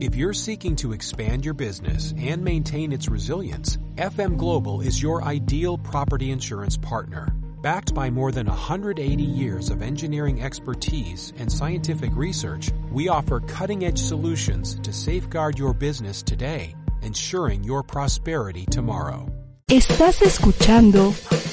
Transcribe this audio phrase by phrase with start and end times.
[0.00, 5.22] If you're seeking to expand your business and maintain its resilience, FM Global is your
[5.22, 7.36] ideal property insurance partner.
[7.60, 13.84] Backed by more than 180 years of engineering expertise and scientific research, we offer cutting
[13.84, 19.28] edge solutions to safeguard your business today, ensuring your prosperity tomorrow.
[19.68, 21.50] Estás escuchando ADR.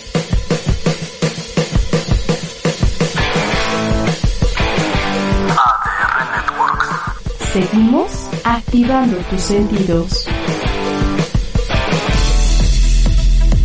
[7.52, 10.26] Seguimos activando tus sentidos.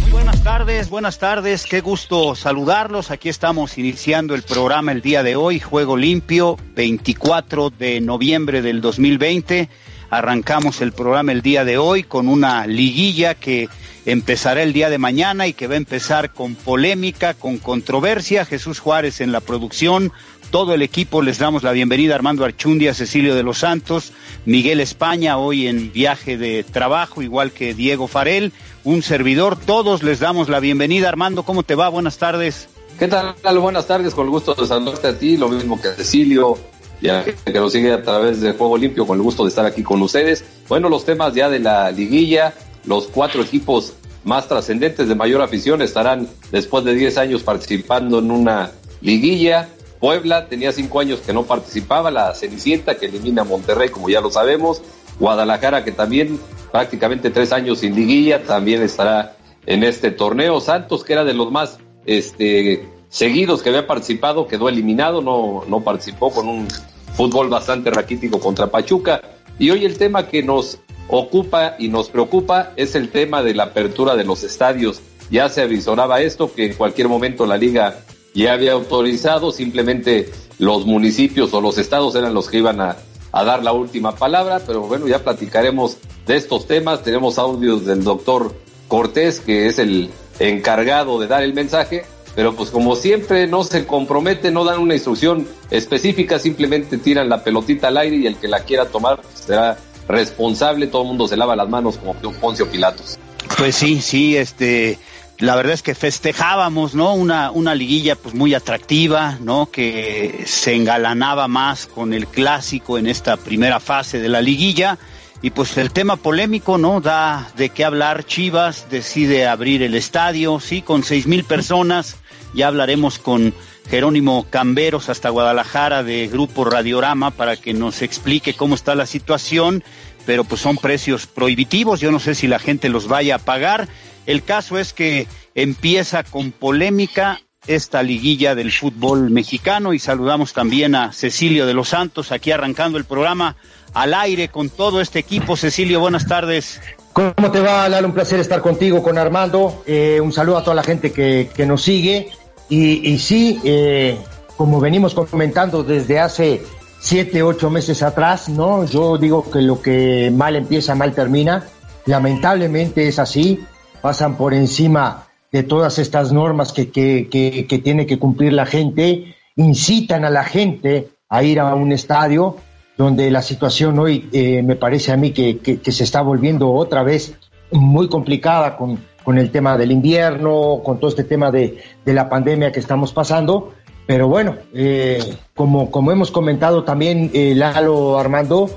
[0.00, 3.12] Muy buenas tardes, buenas tardes, qué gusto saludarlos.
[3.12, 8.80] Aquí estamos iniciando el programa el día de hoy, Juego Limpio, 24 de noviembre del
[8.80, 9.68] 2020.
[10.10, 13.68] Arrancamos el programa el día de hoy con una liguilla que
[14.04, 18.44] empezará el día de mañana y que va a empezar con polémica, con controversia.
[18.44, 20.12] Jesús Juárez en la producción,
[20.52, 24.12] todo el equipo les damos la bienvenida, Armando Archundia, Cecilio de los Santos,
[24.44, 28.52] Miguel España, hoy en viaje de trabajo, igual que Diego Farel,
[28.84, 31.08] un servidor, todos les damos la bienvenida.
[31.08, 31.88] Armando, ¿cómo te va?
[31.88, 32.68] Buenas tardes.
[32.98, 33.34] ¿Qué tal?
[33.60, 36.58] Buenas tardes, con el gusto de saludarte a ti, lo mismo que a Cecilio
[37.00, 39.44] y a la gente que nos sigue a través de Juego Limpio, con el gusto
[39.44, 40.44] de estar aquí con ustedes.
[40.68, 42.52] Bueno, los temas ya de la liguilla,
[42.84, 48.30] los cuatro equipos más trascendentes de mayor afición estarán después de 10 años participando en
[48.30, 49.70] una liguilla.
[50.02, 54.20] Puebla tenía cinco años que no participaba, la Cenicienta que elimina a Monterrey, como ya
[54.20, 54.82] lo sabemos,
[55.20, 56.40] Guadalajara que también
[56.72, 60.60] prácticamente tres años sin liguilla, también estará en este torneo.
[60.60, 65.84] Santos, que era de los más este, seguidos que había participado, quedó eliminado, no, no
[65.84, 66.66] participó con un
[67.14, 69.20] fútbol bastante raquítico contra Pachuca.
[69.60, 73.64] Y hoy el tema que nos ocupa y nos preocupa es el tema de la
[73.64, 75.00] apertura de los estadios.
[75.30, 78.00] Ya se avisoraba esto, que en cualquier momento la liga
[78.34, 82.96] ya había autorizado, simplemente los municipios o los estados eran los que iban a,
[83.32, 85.96] a, dar la última palabra, pero bueno, ya platicaremos
[86.26, 87.02] de estos temas.
[87.02, 88.54] Tenemos audios del doctor
[88.88, 93.86] Cortés, que es el encargado de dar el mensaje, pero pues como siempre no se
[93.86, 98.48] compromete, no dan una instrucción específica, simplemente tiran la pelotita al aire y el que
[98.48, 99.78] la quiera tomar será
[100.08, 103.18] responsable, todo el mundo se lava las manos como Poncio Pilatos.
[103.56, 104.98] Pues sí, sí, este,
[105.42, 107.14] la verdad es que festejábamos, ¿no?
[107.14, 109.66] Una, liguilla pues muy atractiva, ¿no?
[109.66, 114.98] Que se engalanaba más con el clásico en esta primera fase de la liguilla.
[115.42, 117.00] Y pues el tema polémico, ¿no?
[117.00, 118.24] Da de qué hablar.
[118.24, 122.18] Chivas decide abrir el estadio, sí, con seis mil personas.
[122.54, 123.52] Ya hablaremos con
[123.90, 129.82] Jerónimo Camberos hasta Guadalajara de Grupo Radiorama para que nos explique cómo está la situación.
[130.24, 131.98] Pero pues son precios prohibitivos.
[131.98, 133.88] Yo no sé si la gente los vaya a pagar.
[134.26, 140.94] El caso es que empieza con polémica esta liguilla del fútbol mexicano y saludamos también
[140.94, 143.56] a Cecilio de los Santos aquí arrancando el programa
[143.94, 145.56] al aire con todo este equipo.
[145.56, 146.80] Cecilio, buenas tardes.
[147.12, 148.08] ¿Cómo te va, Lalo?
[148.08, 149.82] Un placer estar contigo, con Armando.
[149.86, 152.30] Eh, un saludo a toda la gente que, que nos sigue.
[152.68, 154.18] Y, y sí, eh,
[154.56, 156.62] como venimos comentando desde hace
[157.00, 158.86] siete, ocho meses atrás, ¿no?
[158.86, 161.64] Yo digo que lo que mal empieza, mal termina.
[162.06, 163.60] Lamentablemente es así
[164.02, 167.28] pasan por encima de todas estas normas que, que,
[167.68, 172.56] que, tiene que cumplir la gente, incitan a la gente a ir a un estadio
[172.96, 177.02] donde la situación hoy eh, me parece a mí que, que, se está volviendo otra
[177.02, 177.34] vez
[177.70, 182.28] muy complicada con, con el tema del invierno, con todo este tema de, de la
[182.28, 183.72] pandemia que estamos pasando.
[184.06, 188.70] Pero bueno, eh, como, como hemos comentado también, eh, Lalo Armando,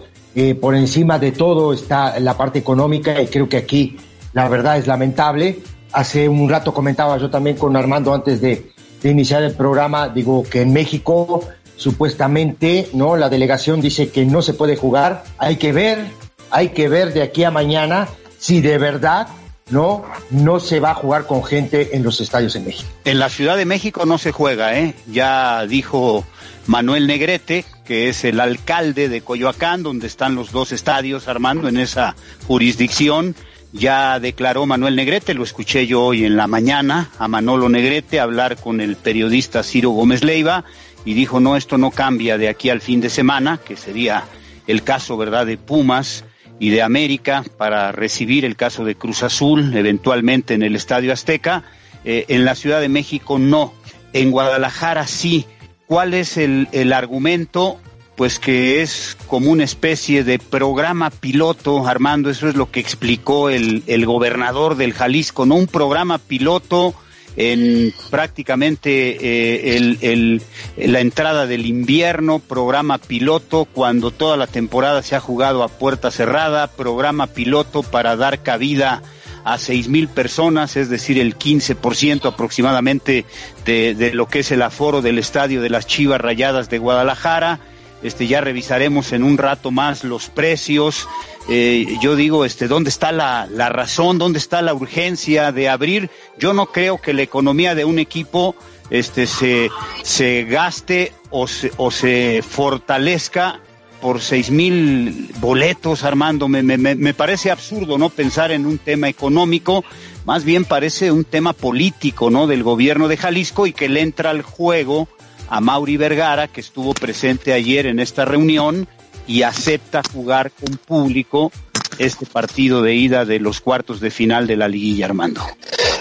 [0.59, 3.97] por encima de todo está la parte económica y creo que aquí
[4.35, 5.59] la verdad es lamentable.
[5.93, 8.71] Hace un rato comentaba yo también con Armando antes de,
[9.03, 11.47] iniciar el programa, digo que en México
[11.77, 13.15] supuestamente, ¿no?
[13.15, 15.23] La delegación dice que no se puede jugar.
[15.37, 16.07] Hay que ver,
[16.49, 18.07] hay que ver de aquí a mañana
[18.39, 19.27] si de verdad
[19.69, 22.89] no, no se va a jugar con gente en los estadios en México.
[23.03, 24.95] En la Ciudad de México no se juega, ¿eh?
[25.05, 26.25] Ya dijo
[26.65, 31.77] Manuel Negrete, que es el alcalde de Coyoacán, donde están los dos estadios, Armando, en
[31.77, 32.15] esa
[32.47, 33.35] jurisdicción
[33.75, 38.55] ya declaró Manuel Negrete, lo escuché yo hoy en la mañana a Manolo Negrete hablar
[38.55, 40.63] con el periodista Ciro Gómez Leiva
[41.03, 44.23] y dijo, no, esto no cambia de aquí al fin de semana, que sería
[44.65, 46.23] el caso, ¿verdad?, de Pumas
[46.57, 51.63] y de América para recibir el caso de Cruz Azul eventualmente en el Estadio Azteca.
[52.05, 53.73] Eh, en la Ciudad de México no,
[54.13, 55.45] en Guadalajara sí.
[55.85, 57.79] ¿Cuál es el, el argumento?
[58.15, 63.49] Pues que es como una especie de programa piloto, Armando, eso es lo que explicó
[63.49, 65.55] el, el gobernador del Jalisco, ¿no?
[65.55, 66.95] Un programa piloto
[67.37, 70.39] en prácticamente eh,
[70.77, 76.11] la entrada del invierno, programa piloto cuando toda la temporada se ha jugado a puerta
[76.11, 79.01] cerrada, programa piloto para dar cabida
[79.43, 83.25] a seis mil personas, es decir, el 15% aproximadamente
[83.65, 87.59] de, de lo que es el aforo del estadio de las Chivas Rayadas de Guadalajara.
[88.03, 91.07] Este, ya revisaremos en un rato más los precios.
[91.49, 94.17] Eh, yo digo, este, ¿dónde está la, la razón?
[94.17, 96.09] ¿Dónde está la urgencia de abrir?
[96.37, 98.55] Yo no creo que la economía de un equipo
[98.89, 99.69] este, se,
[100.03, 103.59] se gaste o se, o se fortalezca
[104.01, 106.47] por seis mil boletos, Armando.
[106.47, 109.83] Me, me, me parece absurdo no pensar en un tema económico,
[110.25, 112.45] más bien parece un tema político, ¿no?
[112.45, 115.07] Del gobierno de Jalisco y que le entra al juego
[115.49, 118.87] a Mauri Vergara, que estuvo presente ayer en esta reunión
[119.27, 121.51] y acepta jugar con público
[121.97, 125.41] este partido de ida de los cuartos de final de la liguilla, Armando.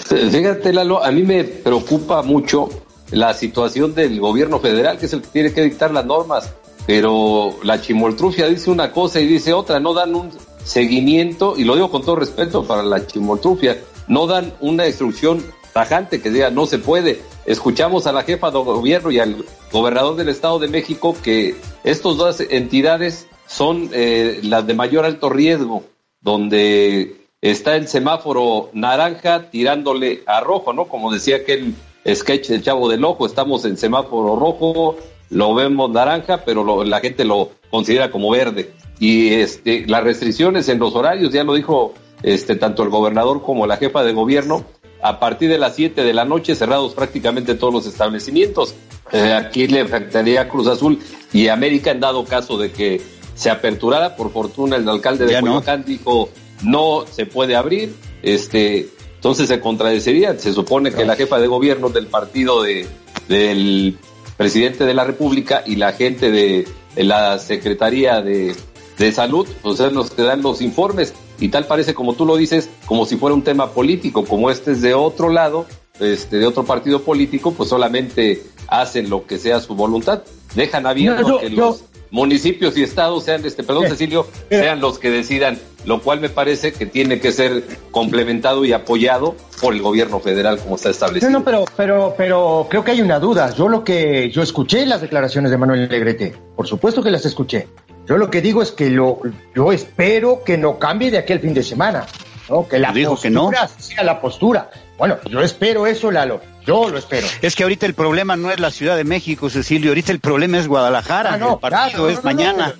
[0.05, 2.69] Fíjate, Lalo, a mí me preocupa mucho
[3.11, 6.53] la situación del gobierno federal, que es el que tiene que dictar las normas,
[6.85, 10.31] pero la chimoltrufia dice una cosa y dice otra, no dan un
[10.63, 13.77] seguimiento, y lo digo con todo respeto para la chimoltrufia,
[14.07, 15.43] no dan una instrucción
[15.73, 17.21] tajante que diga no se puede.
[17.45, 22.17] Escuchamos a la jefa de gobierno y al gobernador del Estado de México que estas
[22.17, 25.83] dos entidades son eh, las de mayor alto riesgo,
[26.21, 30.85] donde está el semáforo naranja tirándole a rojo, ¿no?
[30.85, 31.75] Como decía aquel
[32.07, 34.97] sketch del Chavo del Ojo, estamos en semáforo rojo,
[35.29, 38.71] lo vemos naranja, pero lo, la gente lo considera como verde.
[38.99, 41.93] Y este, las restricciones en los horarios, ya lo dijo
[42.23, 44.65] este, tanto el gobernador como la jefa de gobierno,
[45.05, 48.73] a partir de las 7 de la noche cerrados prácticamente todos los establecimientos.
[49.11, 50.97] Eh, aquí le enfrentaría a Cruz Azul
[51.31, 53.01] y América en dado caso de que
[53.35, 54.15] se aperturara.
[54.15, 55.85] Por fortuna el alcalde de Coyoacán no.
[55.85, 56.29] dijo
[56.63, 57.93] no se puede abrir.
[58.23, 60.39] Este, entonces se contradeciría.
[60.39, 62.87] Se supone que la jefa de gobierno del partido de,
[63.29, 63.99] del
[64.37, 68.55] presidente de la República y la gente de, de la Secretaría de,
[68.97, 72.37] de Salud, pues es los que dan los informes y tal parece como tú lo
[72.37, 75.65] dices, como si fuera un tema político, como este es de otro lado,
[75.99, 80.23] este de otro partido político, pues solamente hacen lo que sea su voluntad,
[80.55, 81.87] dejan abierto no, yo, que los yo...
[82.11, 86.29] municipios y estados sean, este, perdón eh, Cecilio, sean los que decidan, lo cual me
[86.29, 91.31] parece que tiene que ser complementado y apoyado por el gobierno federal como está establecido.
[91.31, 93.53] No, no, pero, pero, pero creo que hay una duda.
[93.53, 97.67] Yo lo que yo escuché las declaraciones de Manuel Negrete, por supuesto que las escuché.
[98.07, 99.19] Yo lo que digo es que lo,
[99.55, 102.05] yo espero que no cambie de aquí al fin de semana,
[102.49, 102.67] ¿no?
[102.67, 103.51] Que la dijo postura que no.
[103.79, 104.69] sea la postura.
[104.97, 106.39] Bueno, yo espero eso, Lalo.
[106.65, 107.27] Yo lo espero.
[107.41, 109.91] Es que ahorita el problema no es la Ciudad de México, Cecilio.
[109.91, 111.33] Ahorita el problema es Guadalajara.
[111.33, 112.75] Ah, no, el partido claro, es no, mañana.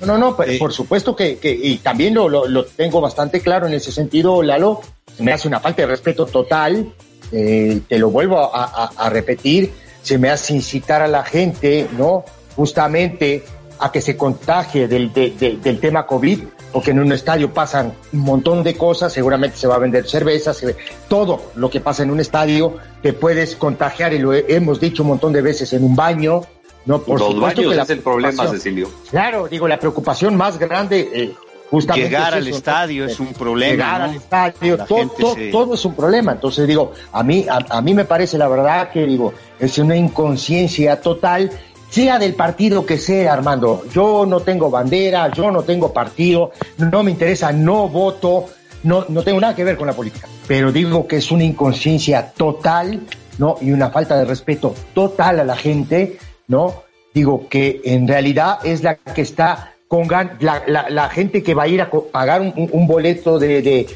[0.00, 0.58] No, no, no, eh.
[0.58, 4.42] por supuesto que, que y también lo, lo, lo, tengo bastante claro en ese sentido,
[4.42, 4.80] Lalo.
[5.18, 6.92] Me hace una falta de respeto total.
[7.32, 9.72] Eh, te lo vuelvo a, a, a repetir.
[10.02, 12.24] Se me hace incitar a la gente, ¿no?
[12.56, 13.44] Justamente
[13.80, 16.40] a que se contagie del, de, de, del tema COVID,
[16.72, 20.52] porque en un estadio pasan un montón de cosas, seguramente se va a vender cerveza,
[20.54, 20.76] se ve,
[21.08, 25.08] todo lo que pasa en un estadio, te puedes contagiar, y lo hemos dicho un
[25.08, 26.42] montón de veces, en un baño,
[26.86, 28.88] no, por Los baños que la es el problema, Cecilio.
[29.10, 31.34] Claro, digo, la preocupación más grande, eh,
[31.70, 33.72] justamente llegar es al estadio es un problema.
[33.72, 34.04] Llegar ¿no?
[34.06, 36.32] al estadio, La todo, gente todo, se- todo es un problema.
[36.32, 39.94] Entonces digo, a mí, a, a mí me parece la verdad que digo, es una
[39.96, 41.50] inconsciencia total,
[41.90, 43.84] sea del partido que sea, Armando.
[43.92, 48.46] Yo no tengo bandera, yo no tengo partido, no me interesa, no voto,
[48.84, 50.28] no, no tengo nada que ver con la política.
[50.46, 53.00] Pero digo que es una inconsciencia total,
[53.38, 53.56] ¿no?
[53.60, 56.84] Y una falta de respeto total a la gente, ¿no?
[57.12, 61.68] Digo que en realidad es la que está con gan la, gente que va a
[61.68, 63.88] ir a pagar un, boleto de,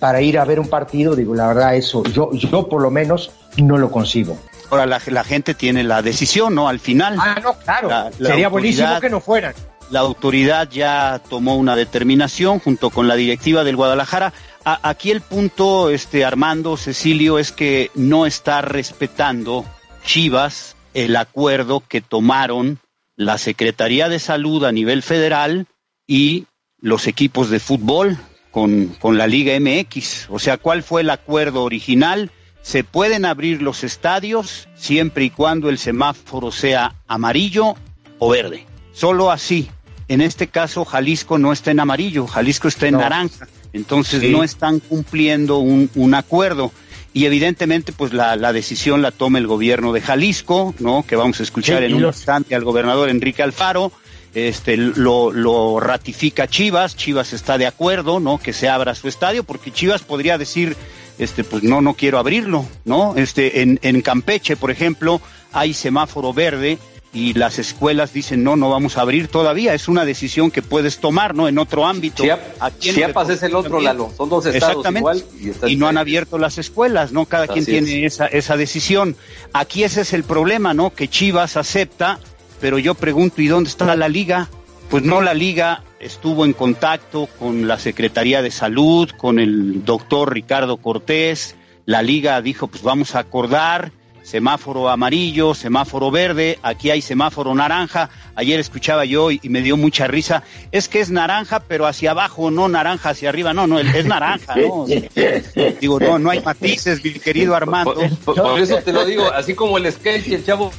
[0.00, 3.30] para ir a ver un partido, digo, la verdad, eso, yo, yo por lo menos
[3.56, 4.36] no lo concibo.
[4.70, 6.68] Ahora la, la gente tiene la decisión, ¿no?
[6.68, 7.16] Al final.
[7.18, 9.54] Ah, no, claro, La- la sería buenísimo que no fueran.
[9.90, 14.32] la autoridad ya tomó una determinación junto con la directiva del Guadalajara.
[14.64, 19.64] A- aquí el punto, este Armando Cecilio, es que no está respetando
[20.04, 22.78] Chivas el acuerdo que tomaron
[23.16, 25.66] la Secretaría de Salud a nivel federal
[26.06, 26.46] y
[26.80, 28.16] los equipos de fútbol
[28.50, 30.28] con, con la Liga MX.
[30.30, 32.30] O sea, ¿cuál fue el acuerdo original?
[32.62, 37.74] Se pueden abrir los estadios siempre y cuando el semáforo sea amarillo
[38.18, 38.66] o verde.
[38.92, 39.68] Solo así.
[40.08, 43.00] En este caso, Jalisco no está en amarillo, Jalisco está en No.
[43.00, 43.48] naranja.
[43.72, 44.28] Entonces Sí.
[44.30, 46.72] no están cumpliendo un, un acuerdo.
[47.14, 51.04] Y evidentemente, pues la, la decisión la toma el gobierno de Jalisco, ¿no?
[51.06, 53.92] Que vamos a escuchar Sí, en un los- instante al gobernador Enrique Alfaro.
[54.34, 58.38] Este, lo, lo ratifica Chivas, Chivas está de acuerdo, ¿no?
[58.38, 60.74] Que se abra su estadio, porque Chivas podría decir,
[61.18, 63.14] este, pues no, no quiero abrirlo, ¿no?
[63.16, 65.20] Este, en, en Campeche, por ejemplo,
[65.52, 66.78] hay semáforo verde
[67.14, 69.74] y las escuelas dicen no, no vamos a abrir todavía.
[69.74, 71.46] Es una decisión que puedes tomar, ¿no?
[71.46, 72.24] En otro ámbito.
[72.78, 74.10] Chiapas es el otro, Lalo.
[74.16, 74.98] Son dos estados Exactamente.
[75.38, 75.70] igual.
[75.70, 77.26] Y, no han abierto las escuelas, ¿no?
[77.26, 79.16] Cada quien tiene esa, esa decisión.
[79.52, 80.94] Aquí ese es el problema, ¿no?
[80.94, 82.18] Que Chivas acepta,
[82.60, 84.48] pero yo pregunto, ¿y dónde está la liga?
[84.92, 90.34] Pues no, la liga estuvo en contacto con la Secretaría de Salud, con el doctor
[90.34, 91.56] Ricardo Cortés.
[91.86, 98.10] La liga dijo, pues vamos a acordar semáforo amarillo, semáforo verde, aquí hay semáforo naranja.
[98.34, 100.42] Ayer escuchaba yo y, me dio mucha risa.
[100.72, 103.54] Es que es naranja, pero hacia abajo, no naranja hacia arriba.
[103.54, 104.84] No, no, es naranja, ¿no?
[105.80, 107.94] digo, no, no hay matices, mi querido Armando.
[108.26, 110.70] Por, por, eso te lo digo, así como el skate y el chavo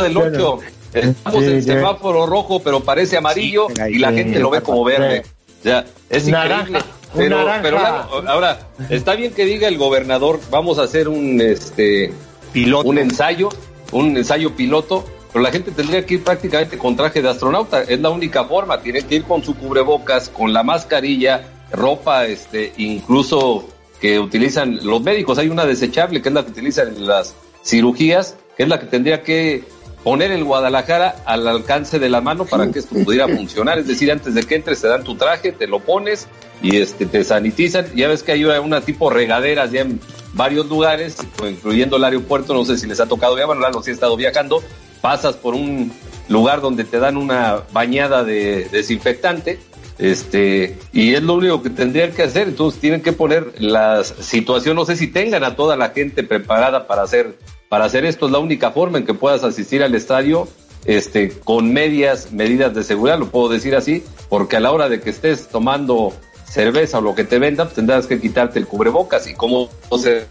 [0.00, 0.60] del 8.
[0.92, 5.24] Estamos en semáforo rojo, pero parece amarillo y la gente lo ve como verde.
[5.60, 6.80] O sea, es increíble.
[7.16, 7.78] Pero, pero
[8.26, 8.58] ahora,
[8.90, 12.12] está bien que diga el gobernador, vamos a hacer un este
[12.52, 12.88] piloto.
[12.88, 13.48] un ensayo,
[13.92, 17.98] un ensayo piloto, pero la gente tendría que ir prácticamente con traje de astronauta, es
[18.00, 21.42] la única forma, tiene que ir con su cubrebocas, con la mascarilla,
[21.72, 23.66] ropa, este, incluso
[24.00, 28.36] que utilizan los médicos, hay una desechable que es la que utilizan en las cirugías,
[28.56, 29.64] que es la que tendría que
[30.08, 33.78] poner el Guadalajara al alcance de la mano para que esto pudiera funcionar.
[33.78, 36.28] Es decir, antes de que entres te dan tu traje, te lo pones
[36.62, 37.94] y este te sanitizan.
[37.94, 40.00] Ya ves que hay una tipo regaderas ya en
[40.32, 43.90] varios lugares, incluyendo el aeropuerto, no sé si les ha tocado ya, bueno, no si
[43.90, 44.62] he estado viajando,
[45.02, 45.92] pasas por un
[46.30, 49.58] lugar donde te dan una bañada de desinfectante,
[49.98, 54.74] este, y es lo único que tendrían que hacer, entonces tienen que poner la situación,
[54.74, 57.36] no sé si tengan a toda la gente preparada para hacer,
[57.68, 60.48] para hacer esto, es la única forma en que puedas asistir al estadio,
[60.84, 65.00] este, con medias medidas de seguridad, lo puedo decir así, porque a la hora de
[65.00, 66.12] que estés tomando
[66.44, 69.68] cerveza o lo que te vendan, pues tendrás que quitarte el cubrebocas y cómo
[70.00, 70.26] se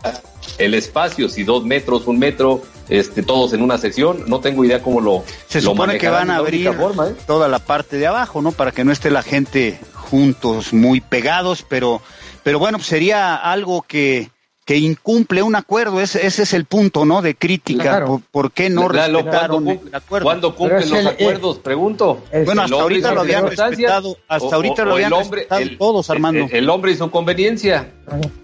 [0.58, 4.82] el espacio, si dos metros, un metro, este, todos en una sección, no tengo idea
[4.82, 7.16] cómo lo Se lo supone que van a abrir forma, ¿eh?
[7.28, 8.52] toda la parte de abajo, ¿no?
[8.52, 12.02] Para que no esté la gente juntos, muy pegados, pero,
[12.44, 14.32] pero bueno, sería algo que,
[14.68, 17.22] que incumple un acuerdo, ese, ese es el punto, ¿no?
[17.22, 17.84] De crítica.
[17.84, 18.06] Claro.
[18.08, 20.26] ¿Por, ¿Por, qué no Lalo, respetaron ¿cuándo, el acuerdo?
[20.26, 21.60] ¿Cuándo cumplen los el, acuerdos?
[21.60, 22.22] Pregunto.
[22.44, 25.78] Bueno, hasta ahorita lo habían respetado, hasta o, ahorita o, lo habían hombre, respetado el,
[25.78, 26.46] todos, Armando.
[26.52, 27.94] El, el, hombre y su conveniencia.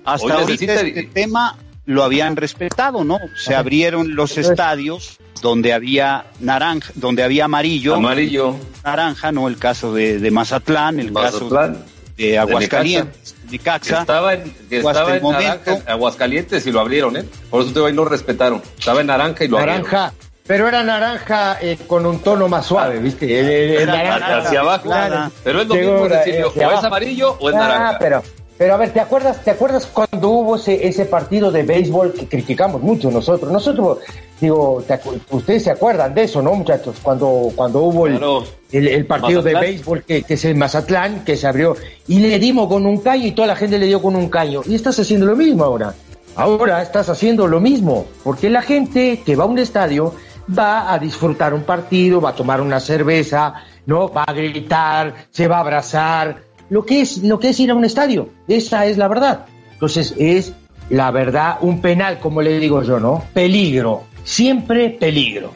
[0.06, 0.74] Hasta Hoy ahorita necesita...
[0.76, 3.20] este tema lo habían respetado, ¿no?
[3.36, 9.94] Se abrieron los estadios donde había naranja, donde había amarillo, amarillo, naranja, no el caso
[9.94, 11.74] de, de Mazatlán, el Mazatlán.
[11.74, 14.02] caso de Aguascalientes, de Caxa.
[14.02, 17.26] Estaba en, que estaba en momento, naranja, Aguascalientes y lo abrieron, ¿eh?
[17.50, 18.62] Por eso te hoy no respetaron.
[18.78, 20.06] Estaba en naranja y lo naranja.
[20.06, 20.34] abrieron.
[20.46, 23.40] Pero era naranja eh, con un tono más suave, ¿viste?
[23.40, 24.84] El, el, el era naranja hacia abajo.
[24.84, 25.32] Claro.
[25.44, 28.00] Pero es lo mismo decir, o es amarillo o es ah, naranja.
[28.00, 28.24] Pero,
[28.58, 32.28] pero a ver, ¿te acuerdas, ¿te acuerdas cuando hubo ese, ese partido de béisbol que
[32.28, 33.52] criticamos mucho nosotros?
[33.52, 34.00] Nosotros,
[34.44, 35.00] digo, te,
[35.32, 36.98] ustedes se acuerdan de eso, ¿no, muchachos?
[37.02, 38.44] Cuando, cuando hubo el, claro.
[38.72, 39.62] el, el, partido Mazatlán.
[39.62, 41.76] de béisbol que, que es el Mazatlán, que se abrió,
[42.08, 44.62] y le dimos con un caño y toda la gente le dio con un caño.
[44.66, 45.94] Y estás haciendo lo mismo ahora.
[46.36, 50.16] Ahora estás haciendo lo mismo, porque la gente que va a un estadio
[50.58, 53.54] va a disfrutar un partido, va a tomar una cerveza,
[53.86, 54.12] ¿no?
[54.12, 57.76] Va a gritar, se va a abrazar, lo que es lo que es ir a
[57.76, 58.30] un estadio.
[58.48, 59.46] Esa es la verdad.
[59.74, 60.54] Entonces es
[60.90, 63.24] la verdad un penal, como le digo yo, ¿no?
[63.34, 65.54] Peligro, siempre peligro.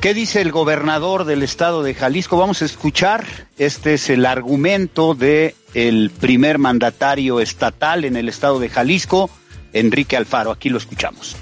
[0.00, 2.38] ¿Qué dice el gobernador del estado de Jalisco?
[2.38, 3.24] Vamos a escuchar.
[3.58, 9.28] Este es el argumento de el primer mandatario estatal en el estado de Jalisco,
[9.74, 10.52] Enrique Alfaro.
[10.52, 11.36] Aquí lo escuchamos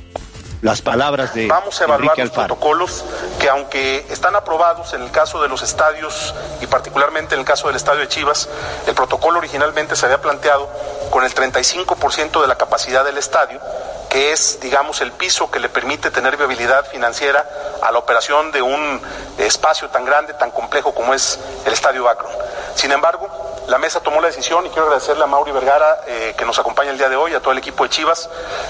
[0.63, 3.05] las palabras de Vamos a evaluar Enrique los protocolos
[3.39, 7.69] que aunque están aprobados en el caso de los estadios y particularmente en el caso
[7.69, 8.49] del estadio de Chivas,
[8.87, 10.69] el protocolo originalmente se había planteado
[11.11, 13.61] con el 35% de la capacidad del estadio,
[14.09, 17.45] que es, digamos, el piso que le permite tener viabilidad financiera
[17.83, 19.01] a la operación de un
[19.39, 22.33] espacio tan grande, tan complejo como es el estadio Akron.
[22.75, 23.29] Sin embargo,
[23.69, 26.91] la mesa tomó la decisión y quiero agradecerle a Mauri Vergara eh, que nos acompaña
[26.91, 28.29] el día de hoy, a todo el equipo de Chivas,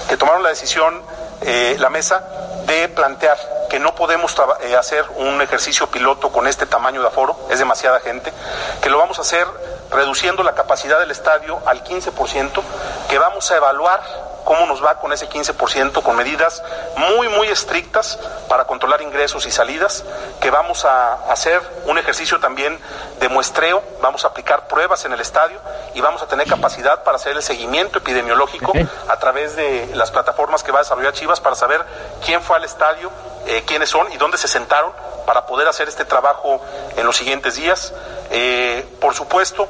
[0.09, 1.01] que tomaron la decisión
[1.41, 2.21] eh, la mesa
[2.65, 3.37] de plantear
[3.69, 7.99] que no podemos eh, hacer un ejercicio piloto con este tamaño de aforo, es demasiada
[8.01, 8.33] gente,
[8.81, 9.47] que lo vamos a hacer
[9.89, 12.61] reduciendo la capacidad del estadio al 15%,
[13.09, 14.01] que vamos a evaluar
[14.49, 16.63] cómo nos va con ese 15%, con medidas
[16.97, 20.03] muy, muy estrictas para controlar ingresos y salidas,
[20.41, 22.79] que vamos a hacer un ejercicio también
[23.19, 25.59] de muestreo, vamos a aplicar pruebas en el estadio
[25.93, 28.73] y vamos a tener capacidad para hacer el seguimiento epidemiológico
[29.07, 31.85] a través de las plataformas que va a desarrollar Chivas para saber
[32.25, 33.11] quién fue al estadio,
[33.45, 34.91] eh, quiénes son y dónde se sentaron
[35.27, 36.59] para poder hacer este trabajo
[36.97, 37.93] en los siguientes días.
[38.31, 39.67] Eh, por supuesto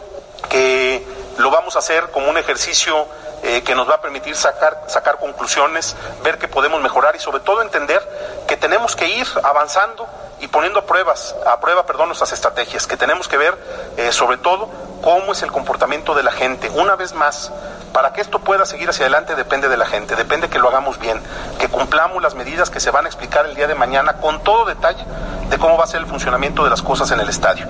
[0.50, 1.05] que
[1.38, 3.07] lo vamos a hacer como un ejercicio
[3.43, 7.39] eh, que nos va a permitir sacar, sacar conclusiones, ver que podemos mejorar y sobre
[7.41, 8.01] todo entender
[8.48, 10.08] que tenemos que ir avanzando
[10.41, 13.58] y poniendo pruebas, a prueba, perdón, nuestras estrategias, que tenemos que ver
[13.98, 14.69] eh, sobre todo
[15.01, 16.69] cómo es el comportamiento de la gente.
[16.69, 17.51] Una vez más,
[17.93, 21.00] para que esto pueda seguir hacia adelante depende de la gente, depende que lo hagamos
[21.00, 21.22] bien,
[21.60, 24.65] que cumplamos las medidas que se van a explicar el día de mañana con todo
[24.65, 25.03] detalle
[25.50, 27.67] de cómo va a ser el funcionamiento de las cosas en el estadio.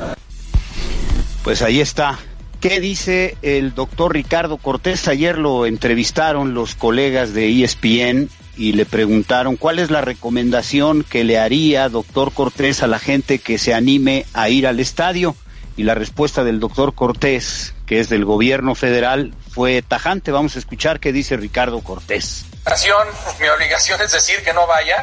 [1.44, 2.20] Pues ahí está.
[2.62, 5.08] ¿Qué dice el doctor Ricardo Cortés?
[5.08, 11.24] Ayer lo entrevistaron los colegas de ESPN y le preguntaron cuál es la recomendación que
[11.24, 15.38] le haría doctor Cortés a la gente que se anime a ir al estadio.
[15.78, 20.32] Y la respuesta del doctor Cortés, que es del gobierno federal, fue tajante.
[20.32, 22.44] Vamos a escuchar qué dice Ricardo Cortés.
[23.40, 25.02] Mi obligación es decir que no vaya,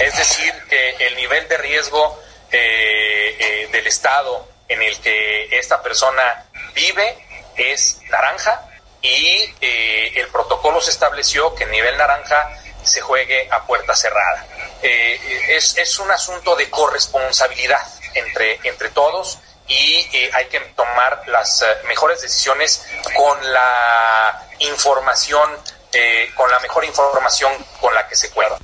[0.00, 2.18] es decir, que el nivel de riesgo
[2.50, 6.44] eh, eh, del estado en el que esta persona
[6.76, 7.18] vive
[7.56, 8.60] es naranja
[9.02, 12.50] y eh, el protocolo se estableció que en nivel naranja
[12.84, 14.46] se juegue a puerta cerrada.
[14.82, 15.18] Eh,
[15.56, 17.80] es, es, un asunto de corresponsabilidad
[18.14, 25.50] entre, entre todos y eh, hay que tomar las eh, mejores decisiones con la información,
[25.92, 28.56] eh, con la mejor información con la que se pueda.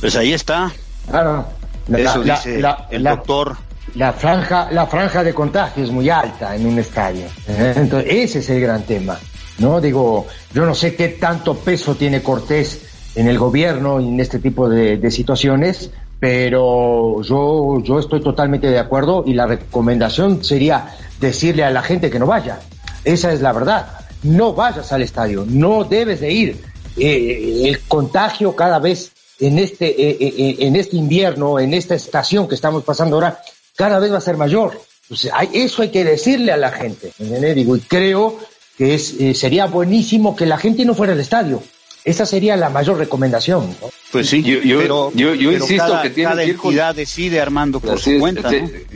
[0.00, 0.70] Pues ahí está.
[1.10, 1.46] Claro.
[1.88, 3.56] La, Eso la- dice la- el la- doctor.
[3.96, 7.24] La franja, la franja de contagio es muy alta en un estadio.
[7.48, 7.72] ¿eh?
[7.76, 9.18] Entonces, ese es el gran tema.
[9.58, 12.82] No digo, yo no sé qué tanto peso tiene Cortés
[13.14, 18.78] en el gobierno y en este tipo de, situaciones, pero yo, yo estoy totalmente de
[18.78, 22.58] acuerdo y la recomendación sería decirle a la gente que no vaya.
[23.02, 23.86] Esa es la verdad.
[24.24, 26.62] No vayas al estadio, no debes de ir.
[26.98, 32.54] Eh, el contagio cada vez en este, eh, en este invierno, en esta estación que
[32.54, 33.40] estamos pasando ahora,
[33.76, 34.80] cada vez va a ser mayor.
[35.02, 37.12] Entonces, hay, eso hay que decirle a la gente.
[37.18, 37.54] ¿entendés?
[37.54, 38.38] Digo, y creo
[38.76, 41.62] que es, eh, sería buenísimo que la gente no fuera al estadio.
[42.04, 43.68] Esa sería la mayor recomendación.
[43.80, 43.88] ¿no?
[44.12, 46.56] Pues sí, Yo- yo- pero, yo- yo pero insisto cada, que tiene cada que ir
[46.56, 48.48] con- decide Armando por Así su es, cuenta.
[48.54, 48.86] este,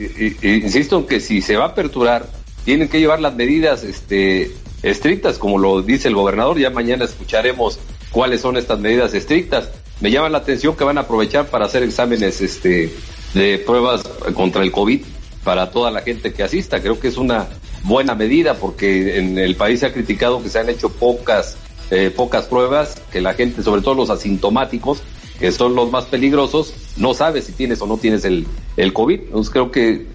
[0.41, 0.49] ¿no?
[0.65, 2.25] insisto que si se va a aperturar,
[2.63, 4.51] tienen que llevar las medidas este,
[4.83, 6.57] estrictas, como lo dice el gobernador.
[6.59, 7.79] Ya mañana escucharemos
[8.11, 9.69] cuáles son estas medidas estrictas.
[9.99, 12.91] Me llama la atención que van a aprovechar para hacer exámenes este,
[13.33, 15.01] de pruebas contra el COVID
[15.43, 16.81] para toda la gente que asista.
[16.81, 17.47] Creo que es una
[17.83, 21.57] buena medida porque en el país se ha criticado que se han hecho pocas,
[21.89, 25.01] eh, pocas pruebas, que la gente, sobre todo los asintomáticos,
[25.39, 28.45] que son los más peligrosos, no sabe si tienes o no tienes el,
[28.77, 29.19] el COVID.
[29.21, 30.05] Entonces creo que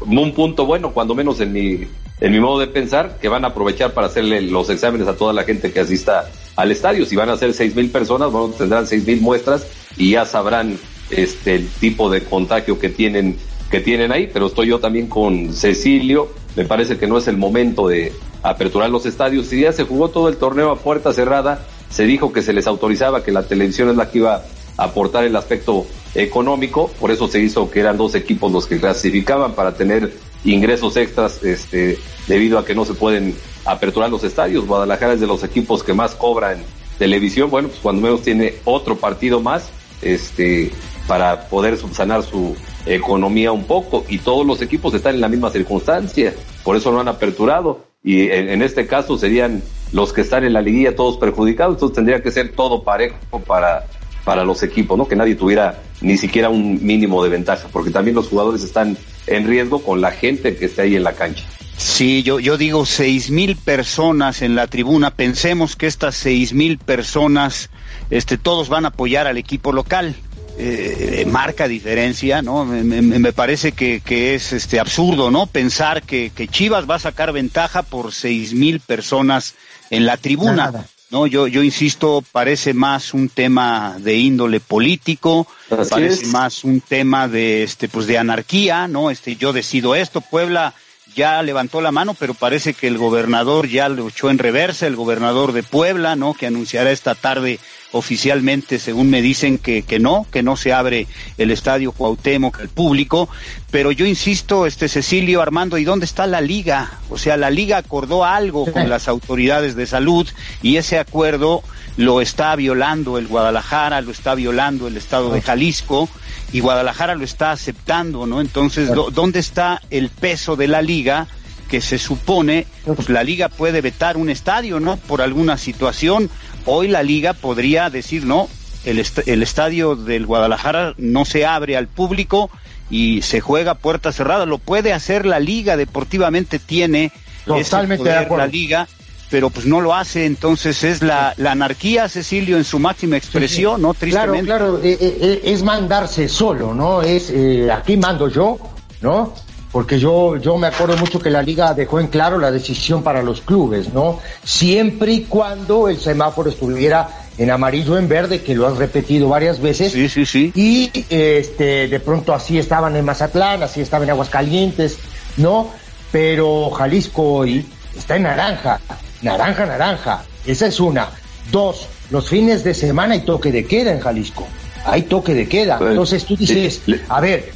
[0.00, 1.80] un punto bueno, cuando menos en mi,
[2.20, 5.32] en mi modo de pensar, que van a aprovechar para hacerle los exámenes a toda
[5.32, 7.04] la gente que asista al estadio.
[7.04, 10.78] Si van a ser seis mil personas, bueno, tendrán seis mil muestras y ya sabrán
[11.10, 13.36] este el tipo de contagio que tienen
[13.70, 17.36] que tienen ahí, pero estoy yo también con Cecilio, me parece que no es el
[17.36, 19.46] momento de aperturar los estadios.
[19.46, 22.66] Si ya se jugó todo el torneo a puerta cerrada, se dijo que se les
[22.66, 24.44] autorizaba que la televisión es la que iba
[24.76, 28.78] a aportar el aspecto económico, por eso se hizo que eran dos equipos los que
[28.78, 30.14] clasificaban para tener
[30.44, 34.66] ingresos extras este debido a que no se pueden aperturar los estadios.
[34.66, 36.60] Guadalajara es de los equipos que más cobra en
[36.98, 39.70] televisión, bueno, pues cuando menos tiene otro partido más
[40.02, 40.70] este
[41.06, 45.50] para poder subsanar su economía un poco y todos los equipos están en la misma
[45.50, 50.44] circunstancia, por eso no han aperturado y en, en este caso serían los que están
[50.44, 53.86] en la liguilla todos perjudicados, entonces tendría que ser todo parejo para
[54.26, 55.06] para los equipos, ¿no?
[55.06, 59.46] Que nadie tuviera ni siquiera un mínimo de ventaja, porque también los jugadores están en
[59.46, 61.44] riesgo con la gente que está ahí en la cancha.
[61.76, 65.12] Sí, yo, yo digo seis mil personas en la tribuna.
[65.12, 67.70] Pensemos que estas seis mil personas,
[68.10, 70.16] este, todos van a apoyar al equipo local.
[70.58, 72.64] Eh, marca diferencia, ¿no?
[72.64, 75.46] Me, me- me parece que, que es este absurdo, ¿no?
[75.46, 79.54] Pensar que, que Chivas va a sacar ventaja por seis mil personas
[79.90, 80.54] en la tribuna.
[80.66, 80.86] Nada.
[81.10, 86.28] No, yo, yo insisto, parece más un tema de índole político, Así parece es.
[86.28, 89.10] más un tema de este, pues de anarquía, ¿no?
[89.10, 90.74] Este, yo decido esto, Puebla
[91.14, 94.96] ya levantó la mano, pero parece que el gobernador ya lo echó en reversa, el
[94.96, 96.34] gobernador de Puebla, ¿no?
[96.34, 97.58] Que anunciará esta tarde
[97.92, 101.06] oficialmente, según me dicen, que, que no, que no se abre
[101.38, 103.28] el estadio Cuauhtémoc al público.
[103.70, 106.92] Pero yo insisto, este Cecilio Armando, ¿y dónde está la liga?
[107.10, 110.26] O sea, la liga acordó algo con las autoridades de salud
[110.62, 111.62] y ese acuerdo
[111.96, 116.08] lo está violando el Guadalajara, lo está violando el estado de Jalisco
[116.52, 118.40] y Guadalajara lo está aceptando, ¿no?
[118.40, 121.26] Entonces, ¿dó- ¿dónde está el peso de la liga?
[121.68, 124.96] Que se supone, pues la liga puede vetar un estadio, ¿no?
[124.96, 126.30] Por alguna situación.
[126.64, 128.48] Hoy la liga podría decir, no,
[128.84, 132.50] el, est- el estadio del Guadalajara no se abre al público
[132.90, 134.46] y se juega puerta cerrada.
[134.46, 138.44] Lo puede hacer la liga, deportivamente tiene ese Totalmente de poder acuerdo.
[138.46, 138.88] la liga,
[139.30, 143.82] pero pues no lo hace, entonces es la, la anarquía, Cecilio, en su máxima expresión,
[143.82, 143.92] ¿no?
[143.92, 144.46] Tristemente.
[144.46, 147.02] Claro, claro, eh, eh, eh, es mandarse solo, ¿no?
[147.02, 148.56] Es eh, aquí mando yo,
[149.00, 149.34] ¿no?
[149.72, 153.22] Porque yo, yo me acuerdo mucho que la liga dejó en claro la decisión para
[153.22, 154.20] los clubes, ¿no?
[154.44, 159.60] Siempre y cuando el semáforo estuviera en amarillo en verde, que lo has repetido varias
[159.60, 159.92] veces.
[159.92, 160.52] Sí, sí, sí.
[160.54, 164.98] Y este, de pronto así estaban en Mazatlán, así estaban en Aguascalientes,
[165.36, 165.70] ¿no?
[166.10, 168.80] Pero Jalisco hoy está en naranja,
[169.22, 170.22] naranja, naranja.
[170.46, 171.10] Esa es una.
[171.50, 174.46] Dos, los fines de semana hay toque de queda en Jalisco.
[174.84, 175.78] Hay toque de queda.
[175.78, 177.52] Pues, Entonces tú dices, a ver,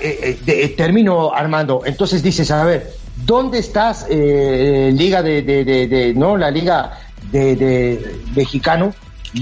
[0.00, 1.82] eh, eh, de- eh, termino Armando.
[1.84, 2.90] Entonces dices, a ver,
[3.24, 6.98] ¿dónde estás, eh, Liga de, no, la Liga
[7.32, 8.94] de, mexicano,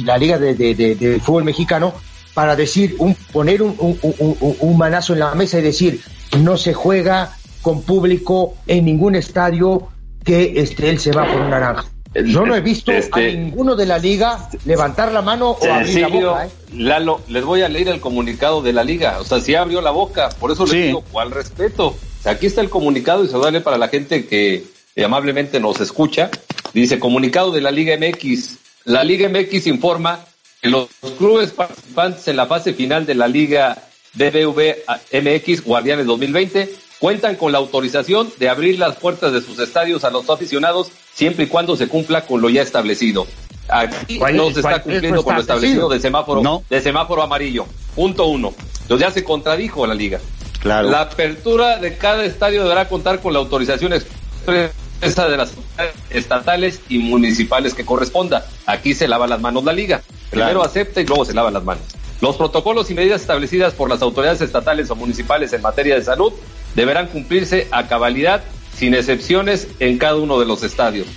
[0.05, 1.93] la Liga de, fútbol mexicano,
[2.35, 6.01] para decir, un, poner un, un, un- un- un manazo en la mesa y decir,
[6.39, 9.89] no se juega con público en ningún estadio
[10.25, 11.85] que esté el semáforo naranja.
[12.15, 16.01] Yo no he visto a Este- ninguno de la liga levantar la mano o abrir
[16.01, 16.51] la boca, ¿eh?
[16.75, 19.19] Lalo, les voy a leer el comunicado de la liga.
[19.21, 20.77] O sea, si abrió la boca, por eso Sí.
[20.77, 21.89] les digo, ¿cuál respeto?
[21.89, 24.65] O sea, aquí está el comunicado y se vale para la gente que
[24.97, 26.29] eh, amablemente nos escucha.
[26.75, 28.57] Dice, comunicado de la Liga MX.
[28.85, 30.25] La Liga MX informa
[30.61, 33.79] que los clubes participantes en la fase final de la Liga
[34.15, 34.75] BBV
[35.13, 40.11] MX Guardianes 2020 cuentan con la autorización de abrir las puertas de sus estadios a
[40.11, 43.27] los aficionados siempre y cuando se cumpla con lo ya establecido.
[43.69, 46.63] Aquí ¿Cuál no se está es cumpliendo con lo establecido de semáforo, No.
[46.71, 47.67] de semáforo amarillo.
[47.95, 48.55] Punto uno.
[48.83, 50.21] Entonces ya se contradijo la liga.
[50.61, 50.91] Claro.
[50.91, 56.81] La apertura de cada estadio deberá contar con la autorización expresa de las autoridades estatales
[56.89, 58.47] y municipales que corresponda.
[58.67, 60.03] Aquí se lava las manos la liga.
[60.31, 60.65] Primero Claro.
[60.65, 61.85] acepta y luego se lava las manos.
[62.21, 66.33] Los protocolos y medidas establecidas por las autoridades estatales o municipales en materia de salud
[66.79, 68.41] deberán cumplirse a cabalidad,
[68.77, 71.09] sin excepciones, en cada uno de los estadios.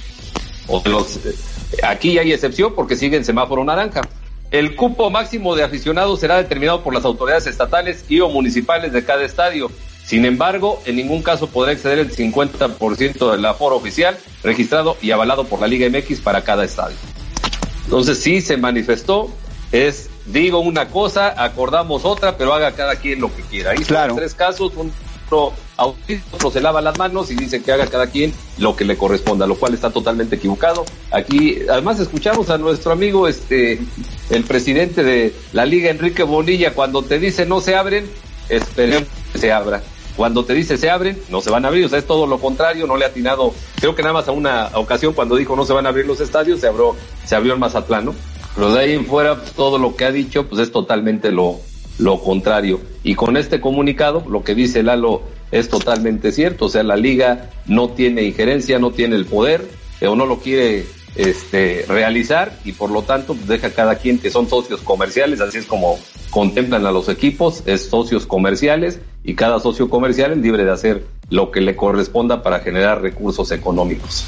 [0.67, 1.35] O de los, eh,
[1.83, 4.01] aquí hay excepción porque sigue en semáforo naranja.
[4.49, 9.05] El cupo máximo de aficionados será determinado por las autoridades estatales y o municipales de
[9.05, 9.71] cada estadio.
[10.03, 15.43] Sin embargo, en ningún caso podrá exceder el 50% del aforo oficial registrado y avalado
[15.43, 16.97] por la Liga MX para cada estadio.
[17.85, 19.29] Entonces sí se manifestó,
[19.71, 23.71] es digo una cosa, acordamos otra, pero haga cada quien lo que quiera.
[23.71, 24.15] Ahí Claro.
[24.15, 24.89] tres casos, uno
[25.77, 28.97] autista, otro se lava las manos y dice que haga cada quien lo que le
[28.97, 30.85] corresponda, lo cual está totalmente equivocado.
[31.11, 33.79] Aquí, además escuchamos a nuestro amigo, este,
[34.29, 38.09] el presidente de la Liga, Enrique Bonilla, cuando te dice no se abren,
[38.49, 39.81] esperemos que se abra.
[40.15, 42.39] Cuando te dice se abren, no se van a abrir, o sea, es todo lo
[42.39, 45.65] contrario, no le ha atinado, creo que nada más a una ocasión cuando dijo no
[45.65, 48.15] se van a abrir los estadios, se abrió, se abrió el Mazatlán, ¿no?
[48.55, 51.61] Pero de ahí en fuera, pues, todo lo que ha dicho, pues es totalmente lo,
[51.99, 52.79] lo contrario.
[53.03, 57.49] Y con este comunicado, lo que dice Lalo es totalmente cierto, o sea, la liga
[57.65, 59.67] no tiene injerencia, no tiene el poder,
[59.99, 63.95] eh, o no lo quiere este, realizar, y por lo tanto, pues deja a cada
[63.95, 65.99] quien que son socios comerciales, así es como
[66.29, 71.05] contemplan a los equipos, es socios comerciales, y cada socio comercial es libre de hacer
[71.29, 74.25] lo que le corresponda para generar recursos económicos.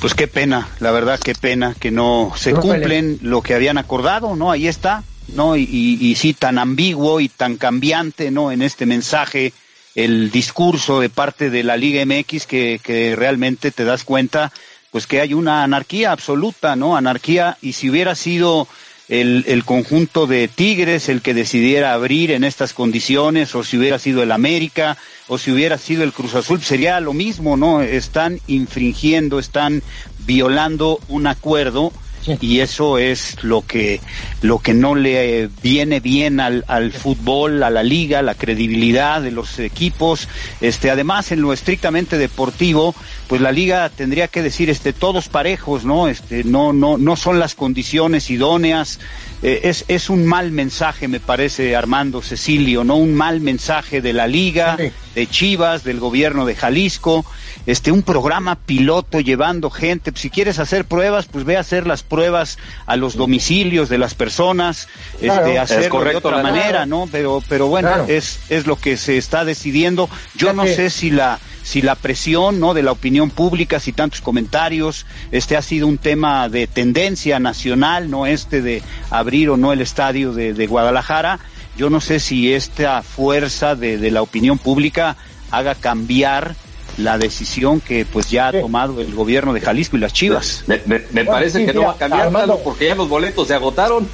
[0.00, 4.36] Pues qué pena, la verdad qué pena que no se cumplen lo que habían acordado,
[4.36, 4.50] ¿no?
[4.50, 5.56] Ahí está, ¿no?
[5.56, 8.52] Y, y, sí, tan ambiguo y tan cambiante, ¿no?
[8.52, 9.52] En este mensaje,
[9.94, 14.52] el discurso de parte de la Liga MX que, que realmente te das cuenta,
[14.90, 16.96] pues que hay una anarquía absoluta, ¿no?
[16.96, 18.68] Anarquía, y si hubiera sido
[19.08, 23.98] el, el conjunto de Tigres el que decidiera abrir en estas condiciones, o si hubiera
[23.98, 24.96] sido el América,
[25.28, 27.82] o si hubiera sido el Cruz Azul, sería lo mismo, ¿no?
[27.82, 29.82] Están infringiendo, están
[30.26, 31.92] violando un acuerdo
[32.40, 34.00] y eso es lo que
[34.42, 39.30] lo que no le viene bien al, al fútbol, a la liga, la credibilidad de
[39.30, 40.28] los equipos.
[40.60, 42.94] Este, además en lo estrictamente deportivo,
[43.28, 46.08] pues la liga tendría que decir este todos parejos, ¿no?
[46.08, 49.00] Este, no no no son las condiciones idóneas.
[49.42, 54.12] Eh, es es un mal mensaje, me parece Armando Cecilio, no un mal mensaje de
[54.12, 54.90] la liga, Sí.
[55.14, 57.24] de Chivas, del gobierno de Jalisco,
[57.66, 62.02] este un programa piloto llevando gente, si quieres hacer pruebas, pues ve a hacer las
[62.02, 64.88] pruebas a los domicilios de las personas,
[65.20, 65.40] Claro.
[65.46, 67.08] este Es hacerlo de otra manera, ¿no?
[67.10, 68.06] Pero pero bueno, Claro.
[68.08, 70.08] es es lo que se está decidiendo.
[70.34, 72.74] Yo no sé si la si la presión, ¿no?
[72.74, 78.10] de la opinión pública, si tantos comentarios, este ha sido un tema de tendencia nacional,
[78.10, 81.38] no este de abrir o no el estadio de, de Guadalajara.
[81.78, 85.16] Yo no sé si esta fuerza de, de la opinión pública
[85.50, 86.54] haga cambiar
[86.98, 90.64] la decisión que pues ya ha tomado el gobierno de Jalisco y las Chivas.
[90.66, 92.46] Me, me- me Bueno, parece sí, que no va a cambiar, Armando.
[92.54, 94.08] Lalo, porque ya los boletos se agotaron.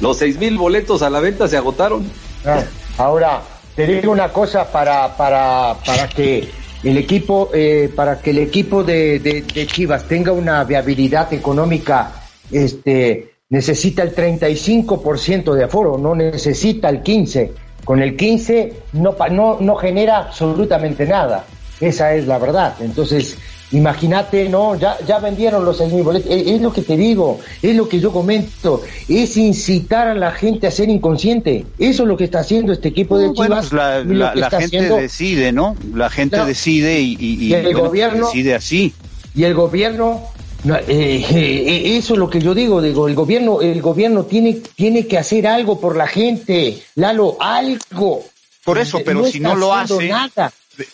[0.00, 2.04] Los seis mil boletos a la venta se agotaron.
[2.44, 2.62] Ah,
[2.98, 3.42] Ahora,
[3.76, 6.48] te digo una cosa para, para, para que
[6.82, 12.10] el equipo, eh, para que el equipo de, de, de, Chivas tenga una viabilidad económica,
[12.50, 17.50] este, necesita el 35% de aforo, no necesita el 15%.
[17.84, 21.44] Con el 15% no, no, no genera absolutamente nada.
[21.80, 22.74] Esa es la verdad.
[22.80, 23.36] Entonces,
[23.70, 26.30] Imagínate, no, ya, ya vendieron los seis boletos.
[26.30, 28.82] Es, lo que te digo, es lo que yo comento.
[29.08, 31.66] Es incitar a la gente a ser inconsciente.
[31.78, 33.72] Eso es lo que está haciendo este equipo de Chivas.
[33.72, 35.76] la, gente decide, ¿no?
[35.94, 38.94] La gente decide y, el gobierno decide así.
[39.34, 40.22] Y el gobierno,
[40.64, 45.06] eh, eh, eso es lo que yo digo, digo, el gobierno, el gobierno tiene, tiene
[45.06, 48.24] que hacer algo por la gente, Lalo, algo.
[48.64, 50.10] Por eso, pero si no lo hace,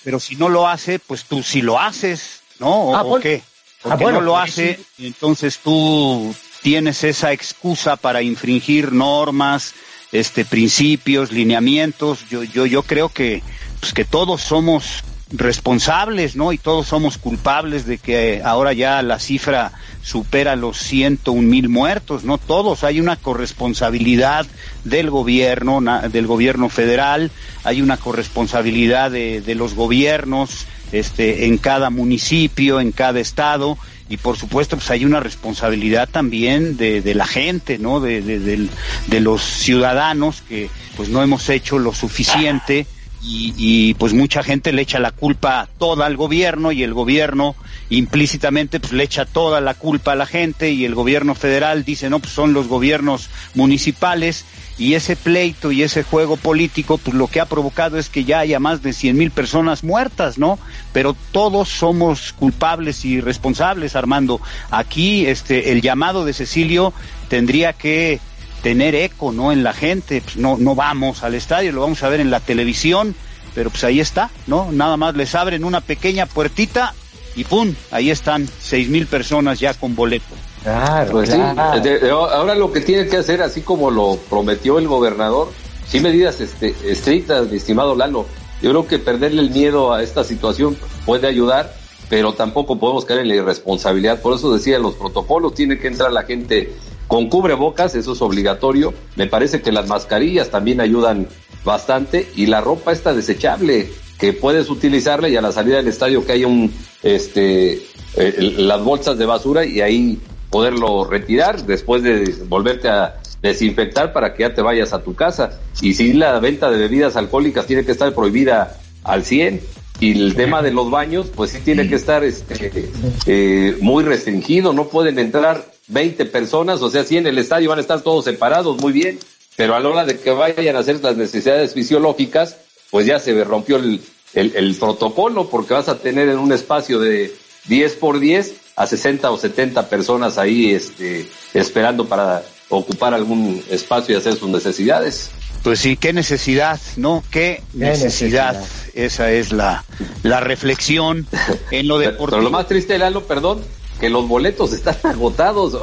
[0.02, 2.68] pero si no lo hace, pues tú si lo haces, ¿no?
[2.68, 3.42] ¿O, ah, qué?
[3.82, 9.74] Porque ah, bueno, no lo hace, entonces tú tienes esa excusa para infringir normas,
[10.12, 12.28] este principios, lineamientos.
[12.28, 13.42] Yo yo yo creo que
[13.80, 15.04] pues que todos somos
[15.36, 16.52] responsables, ¿no?
[16.52, 22.24] Y todos somos culpables de que ahora ya la cifra supera los 101 mil muertos,
[22.24, 22.38] ¿no?
[22.38, 24.46] Todos, hay una corresponsabilidad
[24.84, 27.30] del gobierno, del gobierno federal,
[27.64, 33.76] hay una corresponsabilidad de, de los gobiernos, este, en cada municipio, en cada estado,
[34.08, 38.00] y por supuesto pues hay una responsabilidad también de, de la gente, ¿no?
[38.00, 42.86] De, de, de, los ciudadanos que pues no hemos hecho lo suficiente
[43.24, 47.56] y, y, pues mucha gente le echa la culpa toda al gobierno y el gobierno
[47.88, 52.10] implícitamente pues le echa toda la culpa a la gente y el gobierno federal dice
[52.10, 54.44] no pues son los gobiernos municipales
[54.76, 58.40] y ese pleito y ese juego político, pues lo que ha provocado es que ya
[58.40, 60.58] haya más de cien mil personas muertas, ¿no?
[60.92, 64.40] Pero todos somos culpables y responsables, Armando.
[64.70, 66.92] Aquí, este, el llamado de Cecilio
[67.28, 68.20] tendría que
[68.64, 69.52] tener eco, ¿no?
[69.52, 72.40] En la gente, pues no, no vamos al estadio, lo vamos a ver en la
[72.40, 73.14] televisión,
[73.54, 74.72] pero pues ahí está, ¿no?
[74.72, 76.94] Nada más les abren una pequeña puertita
[77.36, 77.74] y ¡pum!
[77.90, 80.34] Ahí están seis mil personas ya con boleto.
[80.62, 85.52] Claro, pues ahora lo que tiene que hacer, así como lo prometió el gobernador,
[85.86, 88.24] sí medidas este, estrictas, mi estimado Lalo.
[88.62, 90.74] Yo creo que perderle el miedo a esta situación
[91.04, 91.74] puede ayudar,
[92.08, 94.22] pero tampoco podemos caer en la irresponsabilidad.
[94.22, 96.72] Por eso decía, los protocolos tiene que entrar la gente
[97.08, 98.94] con cubrebocas, eso es obligatorio.
[99.16, 101.28] Me parece que las mascarillas también ayudan
[101.64, 106.24] bastante y la ropa está desechable que puedes utilizarla y a la salida del estadio
[106.24, 107.82] que haya un este
[108.16, 114.34] eh, las bolsas de basura y ahí poderlo retirar después de volverte a desinfectar para
[114.34, 115.58] que ya te vayas a tu casa.
[115.82, 119.60] Y si la venta de bebidas alcohólicas tiene que estar prohibida al 100
[120.00, 122.90] y el tema de los baños, pues sí tiene que estar este,
[123.26, 127.78] eh, muy restringido, no pueden entrar 20 personas, o sea, si en el estadio van
[127.78, 129.18] a estar todos separados, muy bien,
[129.56, 132.56] pero a la hora de que vayan a hacer las necesidades fisiológicas,
[132.90, 134.00] pues ya se rompió el,
[134.34, 137.32] el, el protocolo porque vas a tener en un espacio de
[137.66, 144.14] 10 por 10 a 60 o 70 personas ahí este, esperando para ocupar algún espacio
[144.14, 145.30] y hacer sus necesidades.
[145.64, 147.24] Pues sí, qué necesidad, ¿no?
[147.30, 148.62] Qué, necesidad?
[148.92, 149.82] Esa es la,
[150.22, 151.26] la reflexión
[151.70, 152.26] en lo deportivo.
[152.26, 153.60] Pero lo más triste, Lalo, perdón,
[153.98, 155.74] que los boletos están agotados.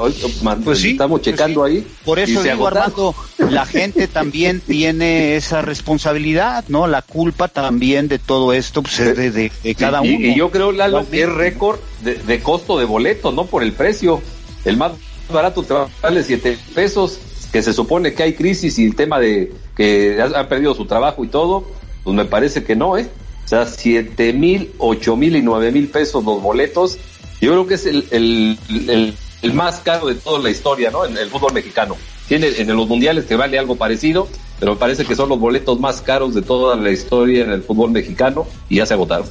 [0.63, 1.88] Pues sí, estamos pues checando ahí.
[2.06, 6.86] Por eso digo, Armando, la gente también tiene esa responsabilidad, ¿no?
[6.86, 10.12] La culpa también de todo esto pues, de, de, cada uno.
[10.12, 14.22] Y, yo creo, Lalo, que es récord de, costo de boleto, no por el precio.
[14.63, 14.91] El más
[15.34, 17.17] barato te vale 7 pesos,
[17.51, 21.23] que se supone que hay crisis y el tema de que han perdido su trabajo
[21.23, 21.65] y todo,
[22.03, 23.07] pues me parece que no, ¿eh?
[23.45, 26.97] O sea, siete mil, ocho mil y nueve mil pesos los boletos
[27.41, 31.05] yo creo que es el, el, el, más caro de toda la historia, ¿no?
[31.05, 31.97] En el fútbol mexicano.
[32.27, 34.27] Tiene en los mundiales que vale algo parecido,
[34.62, 37.63] pero me parece que son los boletos más caros de toda la historia en el
[37.63, 39.26] fútbol mexicano y ya se agotaron.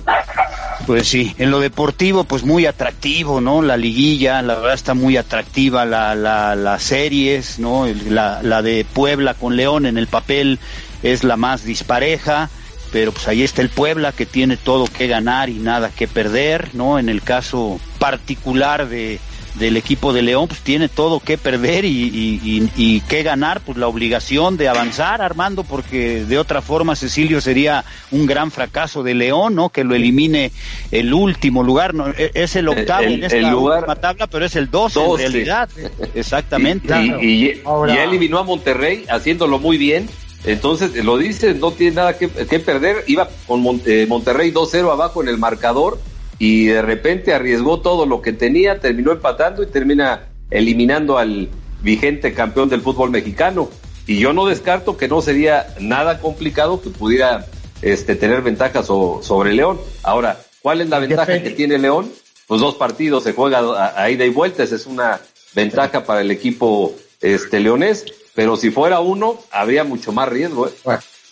[0.89, 3.63] Pues sí, en lo deportivo, pues muy atractivo, ¿no?
[3.63, 7.87] La liguilla, la verdad está muy atractiva, la, la, las series, ¿no?
[8.09, 10.59] La, la de Puebla con León en el papel
[11.05, 12.51] es la más dispareja
[12.93, 16.71] pero pues ahí está el Puebla que tiene todo que ganar y nada que perder,
[16.75, 16.99] ¿no?
[16.99, 19.21] En el caso particular de
[19.61, 23.77] del equipo de León, pues tiene todo que perder y, y, y, que ganar, pues
[23.77, 29.15] la obligación de avanzar, Armando, porque de otra forma Cecilio sería un gran fracaso de
[29.15, 29.69] León, ¿no?
[29.69, 30.51] Que lo elimine
[30.91, 32.09] el último lugar, ¿no?
[32.09, 35.69] E, es el octavo en esta última tabla, pero es el 12, en realidad,
[36.15, 36.95] exactamente.
[37.21, 40.09] Y, ya eliminó a Monterrey haciéndolo muy bien
[40.45, 43.05] entonces, lo dice, no tiene nada que, perder.
[43.07, 45.99] Iba con eh, Monterrey 2-0 abajo en el marcador
[46.41, 51.49] y de repente arriesgó todo lo que tenía, terminó empatando y termina eliminando al
[51.83, 53.71] vigente campeón del fútbol mexicano.
[54.09, 57.47] Y yo no descarto que no sería nada complicado que pudiera
[57.83, 59.79] este, tener ventajas sobre León.
[60.03, 62.13] Ahora, ¿Cuál es la ventaja que tiene León?
[62.47, 65.21] Pues dos partidos se juega a, a ida y vuelta, esa es una
[65.55, 70.69] ventaja para el equipo este leonés, pero si fuera uno, habría mucho más riesgo.
[70.69, 70.73] ¿eh?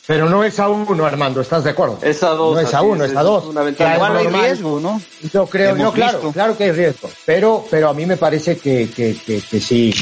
[0.09, 1.99] Pero no es a uno, Armando, ¿estás de acuerdo?
[2.01, 2.55] Es a dos.
[2.55, 3.45] No es a uno, es, a dos.
[3.45, 3.95] Una ventaja.
[3.95, 5.03] Igual hay riesgo, ¿no?
[5.31, 8.89] Yo creo, no, claro, claro que hay riesgo, pero, pero a mí me parece que,
[8.89, 9.95] que, que, que si,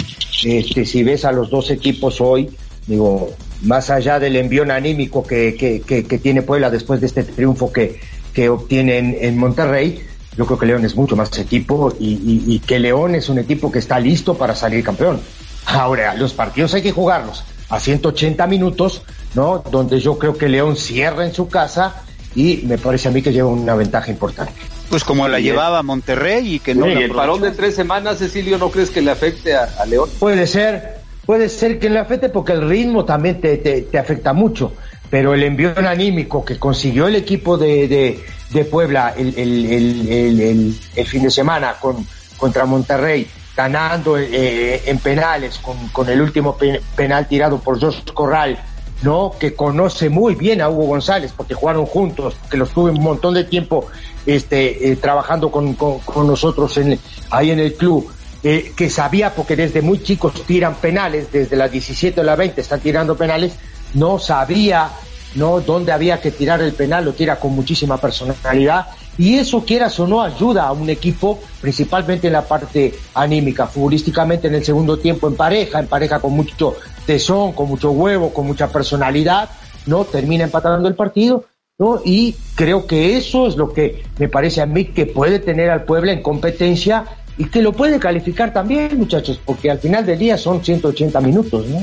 [0.44, 2.48] este, si ves a los dos equipos hoy,
[2.86, 7.72] digo, más allá del envión anímico que, que, que, tiene Puebla después de este triunfo
[7.72, 7.98] que,
[8.32, 12.44] que obtiene en, en Monterrey, yo creo que León es mucho más equipo y, y,
[12.54, 15.20] y, que León es un equipo que está listo para salir campeón.
[15.66, 19.02] Ahora, los partidos hay que jugarlos a 180 minutos,
[19.36, 19.62] ¿no?
[19.70, 22.02] Donde yo creo que León cierra en su casa
[22.34, 24.52] y me parece a mí que lleva una ventaja importante.
[24.90, 26.88] Pues como la llevaba Monterrey y que no.
[26.88, 30.08] y el parón de tres semanas, Cecilio, ¿no crees que le afecte a, a, León?
[30.18, 34.32] Puede ser, puede ser que le afecte porque el ritmo también te, te, te afecta
[34.32, 34.72] mucho
[35.10, 40.78] pero el envión anímico que consiguió el equipo de, de, de Puebla el, el, el,
[40.96, 46.56] el, fin de semana con, contra Monterrey, ganando eh, en penales con, con el último
[46.96, 48.58] penal tirado por Josh Corral,
[49.02, 49.32] ¿no?
[49.38, 53.34] Que conoce muy bien a Hugo González porque jugaron juntos, que los tuve un montón
[53.34, 53.86] de tiempo
[54.24, 56.98] este, eh, trabajando con, con, nosotros en,
[57.30, 58.10] ahí en el club.
[58.44, 62.60] Eh, que sabía, porque desde muy chicos tiran penales, desde las 17 o las 20
[62.60, 63.54] están tirando penales,
[63.94, 64.90] no sabía
[65.36, 68.86] no dónde había que tirar el penal, lo tira con muchísima personalidad
[69.18, 74.48] y eso quieras o no ayuda a un equipo principalmente en la parte anímica, futbolísticamente
[74.48, 78.46] en el segundo tiempo en pareja, en pareja con mucho tesón, con mucho huevo, con
[78.46, 79.48] mucha personalidad,
[79.86, 81.44] no termina empatando el partido,
[81.78, 82.00] ¿no?
[82.04, 85.84] Y creo que eso es lo que me parece a mí que puede tener al
[85.84, 87.04] Puebla en competencia
[87.38, 91.66] y que lo puede calificar también, muchachos, porque al final del día son 180 minutos,
[91.66, 91.78] ¿no?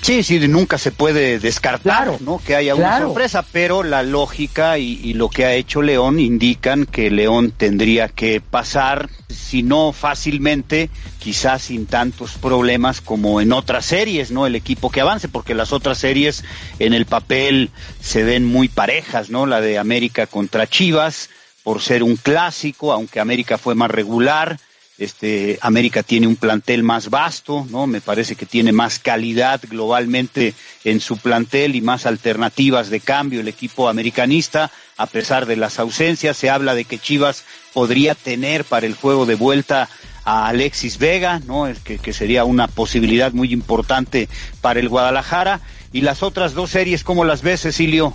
[0.00, 2.38] Sí, sí, nunca se puede descartar, ¿no?
[2.38, 6.86] Que haya una sorpresa, pero la lógica y, y, lo que ha hecho León indican
[6.86, 13.84] que León tendría que pasar, si no fácilmente, quizás sin tantos problemas como en otras
[13.84, 14.46] series, ¿no?
[14.46, 16.44] El equipo que avance, porque las otras series
[16.78, 19.46] en el papel se ven muy parejas, ¿no?
[19.46, 21.28] La de América contra Chivas,
[21.62, 24.58] por ser un clásico, aunque América fue más regular,
[24.98, 27.86] este, América tiene un plantel más vasto, ¿no?
[27.86, 33.40] Me parece que tiene más calidad globalmente en su plantel y más alternativas de cambio
[33.40, 36.36] el equipo americanista, a pesar de las ausencias.
[36.36, 39.88] Se habla de que Chivas podría tener para el juego de vuelta
[40.24, 41.72] a Alexis Vega, ¿no?
[41.84, 44.28] Que, que sería una posibilidad muy importante
[44.60, 45.60] para el Guadalajara.
[45.92, 48.14] Y las otras dos series, ¿cómo las ves, Cecilio?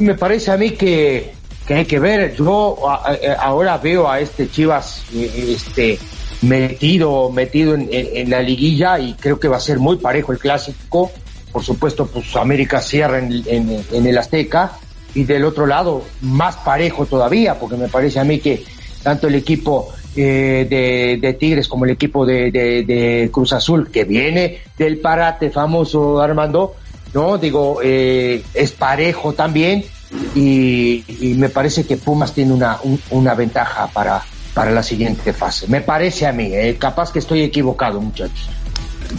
[0.00, 1.32] Me parece a mí que,
[1.66, 2.34] que hay que ver.
[2.36, 2.78] Yo
[3.38, 5.98] ahora veo a este Chivas, este,
[6.42, 11.10] metido, metido en, la liguilla y creo que va a ser muy parejo el clásico.
[11.52, 14.72] Por supuesto, pues América cierra en, en, el Azteca
[15.14, 18.62] y del otro lado más parejo todavía, porque me parece a mí que
[19.02, 23.90] tanto el equipo eh, de, de, Tigres como el equipo de, de, de, Cruz Azul,
[23.90, 26.74] que viene del parate famoso Armando,
[27.14, 29.84] no digo, eh, es parejo también
[30.34, 34.22] y, y, me parece que Pumas tiene una, un, una ventaja para,
[34.54, 35.66] para la siguiente fase.
[35.68, 38.48] Me parece a mí, eh, capaz que estoy equivocado, muchachos.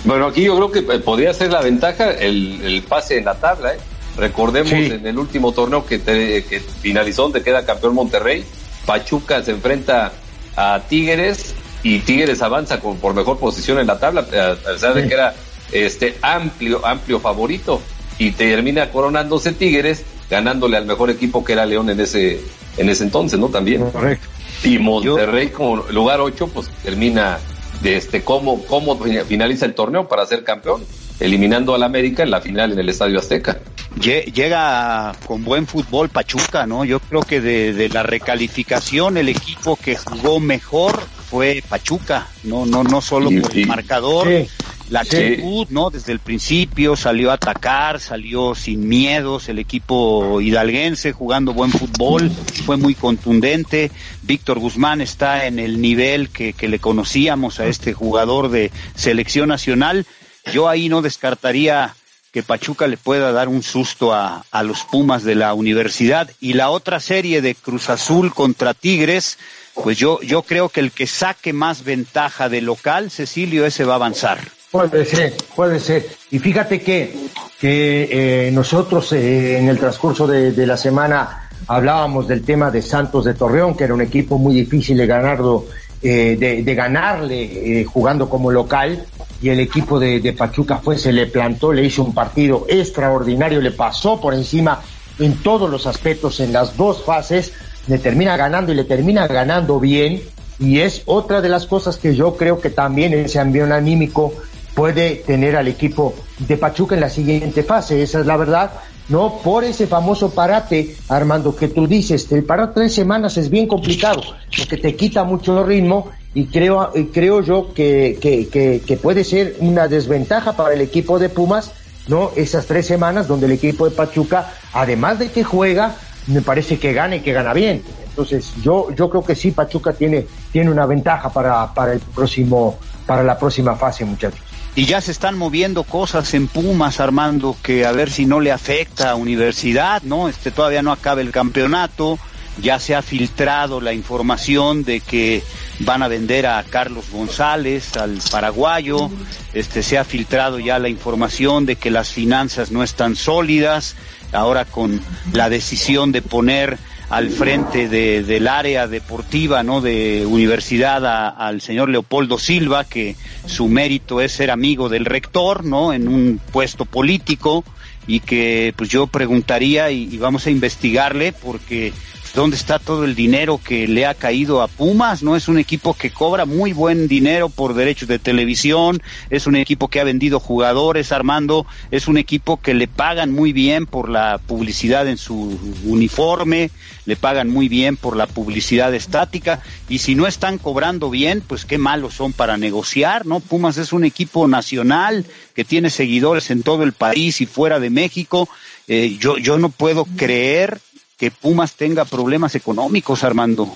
[0.05, 3.73] Bueno, aquí yo creo que podría ser la ventaja el, el pase en la tabla.
[3.73, 3.77] ¿eh?
[4.17, 4.85] Recordemos sí.
[4.85, 8.43] en el último torneo que, te, que finalizó, donde queda campeón Monterrey,
[8.85, 10.11] Pachuca se enfrenta
[10.55, 15.01] a Tigres y Tigres avanza con, por mejor posición en la tabla, a pesar sí.
[15.01, 15.35] de que era
[15.71, 17.81] este amplio, amplio favorito
[18.17, 22.41] y termina coronándose Tigres ganándole al mejor equipo que era León en ese,
[22.77, 23.49] en ese entonces, ¿no?
[23.49, 23.89] También.
[23.91, 24.27] Correcto.
[24.63, 27.37] Y Monterrey como lugar 8, pues termina
[27.81, 30.83] de este cómo, cómo finaliza el torneo para ser campeón,
[31.19, 33.59] eliminando al América en la final en el Estadio Azteca.
[33.99, 36.85] Llega con buen fútbol Pachuca, ¿no?
[36.85, 42.65] Yo creo que de, de la recalificación el equipo que jugó mejor fue Pachuca, no,
[42.65, 44.47] no, no solo por el marcador, sí.
[44.89, 45.73] La actitud, sí.
[45.73, 45.89] ¿no?
[45.89, 52.31] Desde el principio salió a atacar, salió sin miedos, el equipo hidalguense jugando buen fútbol,
[52.65, 53.91] fue muy contundente.
[54.23, 59.49] Víctor Guzmán está en el nivel que, que le conocíamos a este jugador de selección
[59.49, 60.05] nacional.
[60.53, 61.93] Yo ahí no descartaría
[62.31, 66.29] que Pachuca le pueda dar un susto a, a los Pumas de la universidad.
[66.39, 69.37] Y la otra serie de Cruz Azul contra Tigres,
[69.73, 73.93] pues yo, yo creo que el que saque más ventaja de local, Cecilio, ese va
[73.93, 74.56] a avanzar.
[74.77, 76.05] Puede ser, puede ser.
[76.29, 82.43] Y fíjate que, que eh, nosotros eh, en el transcurso de, la semana hablábamos del
[82.43, 85.65] tema de Santos de Torreón, que era un equipo muy difícil de ganarlo,
[86.01, 89.03] eh, de, de, ganarle jugando como local.
[89.41, 93.59] Y el equipo de, de Pachuca fue, se le plantó, le hizo un partido extraordinario,
[93.61, 94.81] le pasó por encima
[95.19, 97.51] en todos los aspectos, en las dos fases,
[97.87, 100.21] le termina ganando y le termina ganando bien.
[100.59, 104.33] Y es otra de las cosas que yo creo que también ese ambiente anímico
[104.77, 108.03] puede tener al equipo de Pachuca en la siguiente fase.
[108.03, 108.69] Esa es la verdad.
[109.09, 113.67] No por ese famoso parate, Armando, que tú dices, el parar tres semanas es bien
[113.67, 114.21] complicado,
[114.55, 119.87] porque te quita mucho ritmo y creo, y creo yo que, que, puede ser una
[119.87, 121.71] desventaja para el equipo de Pumas,
[122.07, 122.29] ¿no?
[122.35, 125.95] Esas tres semanas donde el equipo de Pachuca, además de que juega,
[126.27, 127.81] me parece que gana y que gana bien.
[128.09, 132.77] Entonces, yo, yo creo que sí, Pachuca tiene, tiene una ventaja para, para el próximo,
[133.07, 134.46] para la próxima fase, muchachos.
[134.77, 138.51] Y ya se están moviendo cosas en Pumas, Armando, que a ver si no le
[138.51, 140.29] afecta a Universidad, ¿no?
[140.29, 142.19] Este todavía no acaba el campeonato,
[142.61, 145.41] ya se ha filtrado la información de que
[145.79, 149.09] van a vender a Carlos González, al paraguayo,
[149.51, 153.95] este se ha filtrado ya la información de que las finanzas no están sólidas,
[154.31, 155.01] ahora con
[155.33, 156.77] la decisión de poner
[157.09, 163.15] al frente de, del área deportiva no de universidad a, al señor Leopoldo Silva que
[163.45, 167.63] su mérito es ser amigo del rector no en un puesto político
[168.07, 171.93] y que pues yo preguntaría y, y vamos a investigarle porque
[172.37, 175.35] dónde está todo el dinero que le ha caído a Pumas, ¿no?
[175.35, 179.87] Es un equipo que cobra muy buen dinero por derechos de televisión, es un equipo
[179.87, 184.37] que ha vendido jugadores, Armando, es un equipo que le pagan muy bien por la
[184.37, 186.69] publicidad en su uniforme,
[187.07, 191.65] le pagan muy bien por la publicidad estática, y si no están cobrando bien, pues
[191.65, 193.39] qué malos son para negociar, ¿no?
[193.39, 195.25] Pumas es un equipo nacional
[195.55, 198.47] que tiene seguidores en todo el país y fuera de México.
[198.87, 200.79] Eh, yo, yo no puedo creer
[201.17, 203.75] que Pumas tenga problemas económicos, Armando.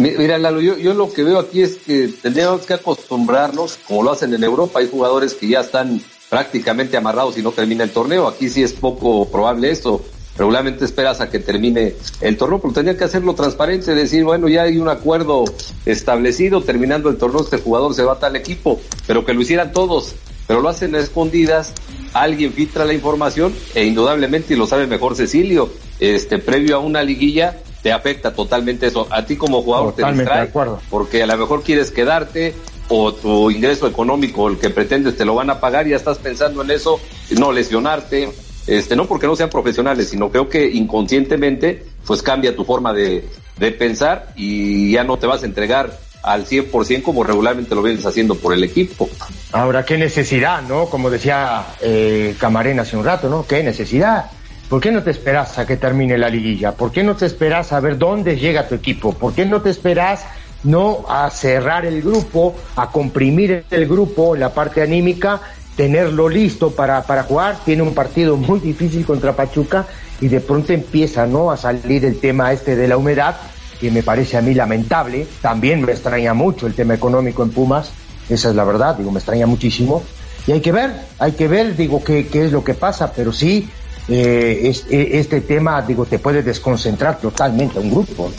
[0.00, 4.12] Mira, Lalo, yo, yo lo que veo aquí es que tendríamos que acostumbrarnos, como lo
[4.12, 8.26] hacen en Europa, hay jugadores que ya están prácticamente amarrados y no termina el torneo.
[8.26, 10.02] Aquí sí es poco probable esto.
[10.36, 14.62] Regularmente esperas a que termine el torneo, pero tendría que hacerlo transparente, decir, bueno, ya
[14.62, 15.44] hay un acuerdo
[15.84, 19.72] establecido, terminando el torneo, este jugador se va a tal equipo, pero que lo hicieran
[19.72, 20.14] todos,
[20.46, 21.72] pero lo hacen a escondidas,
[22.12, 25.70] alguien filtra la información e indudablemente, y lo sabe mejor Cecilio,
[26.00, 29.06] este, previo a una liguilla, te afecta totalmente eso.
[29.10, 30.80] A ti como jugador Totalmente te distrae, de acuerdo.
[30.88, 32.54] porque a lo mejor quieres quedarte
[32.88, 36.18] o tu ingreso económico, el que pretendes, te lo van a pagar y ya estás
[36.18, 37.00] pensando en eso,
[37.38, 38.30] no lesionarte,
[38.66, 43.28] este, no porque no sean profesionales, sino creo que inconscientemente, pues cambia tu forma de,
[43.58, 48.06] de pensar y ya no te vas a entregar al 100% como regularmente lo vienes
[48.06, 49.08] haciendo por el equipo.
[49.52, 50.86] Ahora, qué necesidad, ¿no?
[50.86, 53.46] Como decía eh, Camarena hace un rato, ¿no?
[53.46, 54.30] Qué necesidad.
[54.70, 56.72] ¿Por qué no te esperas a que termine la liguilla?
[56.72, 59.12] ¿Por qué no te esperas a ver dónde llega tu equipo?
[59.12, 60.24] ¿Por qué no te esperas
[60.64, 65.42] no a cerrar el grupo, a comprimir el grupo, la parte anímica,
[65.76, 67.58] tenerlo listo para, para jugar?
[67.62, 69.84] Tiene un partido muy difícil contra Pachuca
[70.22, 71.50] y de pronto empieza, ¿no?
[71.50, 73.36] A salir el tema este de la humedad,
[73.78, 75.26] que me parece a mí lamentable.
[75.42, 77.92] También me extraña mucho el tema económico en Pumas,
[78.32, 80.02] esa es la verdad, digo, me extraña muchísimo.
[80.46, 83.32] Y hay que ver, hay que ver, digo, qué, qué es lo que pasa, pero
[83.32, 83.68] sí,
[84.08, 88.32] eh, eh, este tema, digo, te puede desconcentrar totalmente a un grupo.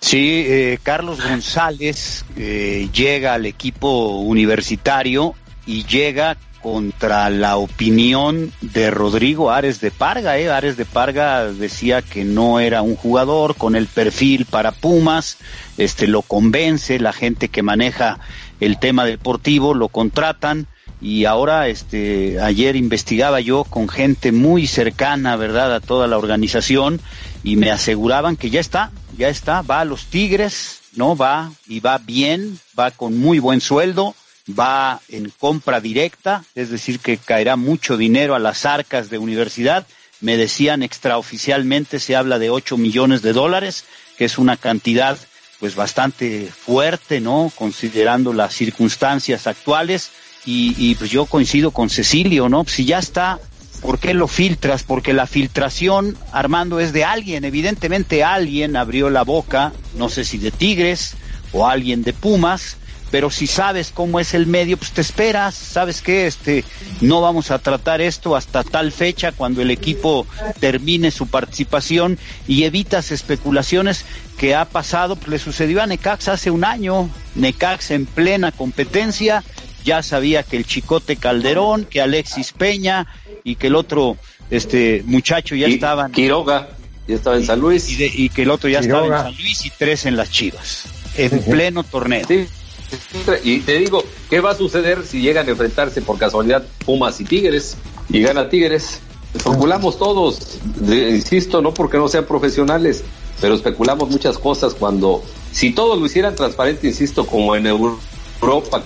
[0.00, 8.90] Sí, eh, Carlos González eh, llega al equipo universitario y llega contra la opinión de
[8.90, 10.38] Rodrigo Ares de Parga.
[10.38, 10.48] ¿eh?
[10.50, 15.38] Ares de Parga decía que no era un jugador con el perfil para Pumas,
[15.76, 18.20] este lo convence, la gente que maneja
[18.60, 20.68] el tema deportivo lo contratan
[21.00, 27.00] y ahora este ayer investigaba yo con gente muy cercana, ¿verdad?, a toda la organización
[27.42, 31.80] y me aseguraban que ya está, ya está, va a los Tigres, no va y
[31.80, 34.14] va bien, va con muy buen sueldo,
[34.58, 39.86] va en compra directa, es decir, que caerá mucho dinero a las arcas de universidad.
[40.20, 43.84] Me decían extraoficialmente se habla de 8 millones de dólares,
[44.16, 45.18] que es una cantidad
[45.58, 47.52] pues bastante fuerte, ¿no?
[47.54, 50.10] Considerando las circunstancias actuales.
[50.44, 52.64] Y, y pues yo coincido con Cecilio, ¿no?
[52.66, 53.38] Si ya está,
[53.80, 54.82] ¿por qué lo filtras?
[54.82, 57.44] Porque la filtración, Armando, es de alguien.
[57.44, 61.14] Evidentemente alguien abrió la boca, no sé si de Tigres
[61.52, 62.76] o alguien de Pumas,
[63.12, 66.64] pero si sabes cómo es el medio, pues te esperas, sabes que este
[67.02, 70.26] no vamos a tratar esto hasta tal fecha cuando el equipo
[70.58, 74.04] termine su participación y evitas especulaciones
[74.38, 79.44] que ha pasado, pues le sucedió a Necaxa hace un año, Necaxa en plena competencia,
[79.84, 83.06] ya sabía que el Chicote Calderón, que Alexis Peña
[83.44, 84.16] y que el otro
[84.50, 86.70] este muchacho ya Y estaban Quiroga,
[87.06, 87.90] ya estaba en San Luis.
[87.90, 90.30] y, de- y que el otro ya estaba en San Luis y tres en las
[90.30, 90.84] Chivas,
[91.16, 92.26] en pleno torneo.
[92.26, 92.46] Sí.
[93.44, 97.24] Y te digo, ¿qué va a suceder si llegan a enfrentarse por casualidad Pumas y
[97.24, 97.76] Tigres?
[98.08, 99.00] Y gana Tigres.
[99.34, 103.04] especulamos todos, insisto, no porque no sean profesionales,
[103.40, 105.22] pero especulamos muchas cosas cuando,
[105.52, 108.82] si todos lo hicieran transparente, insisto, como en Europa,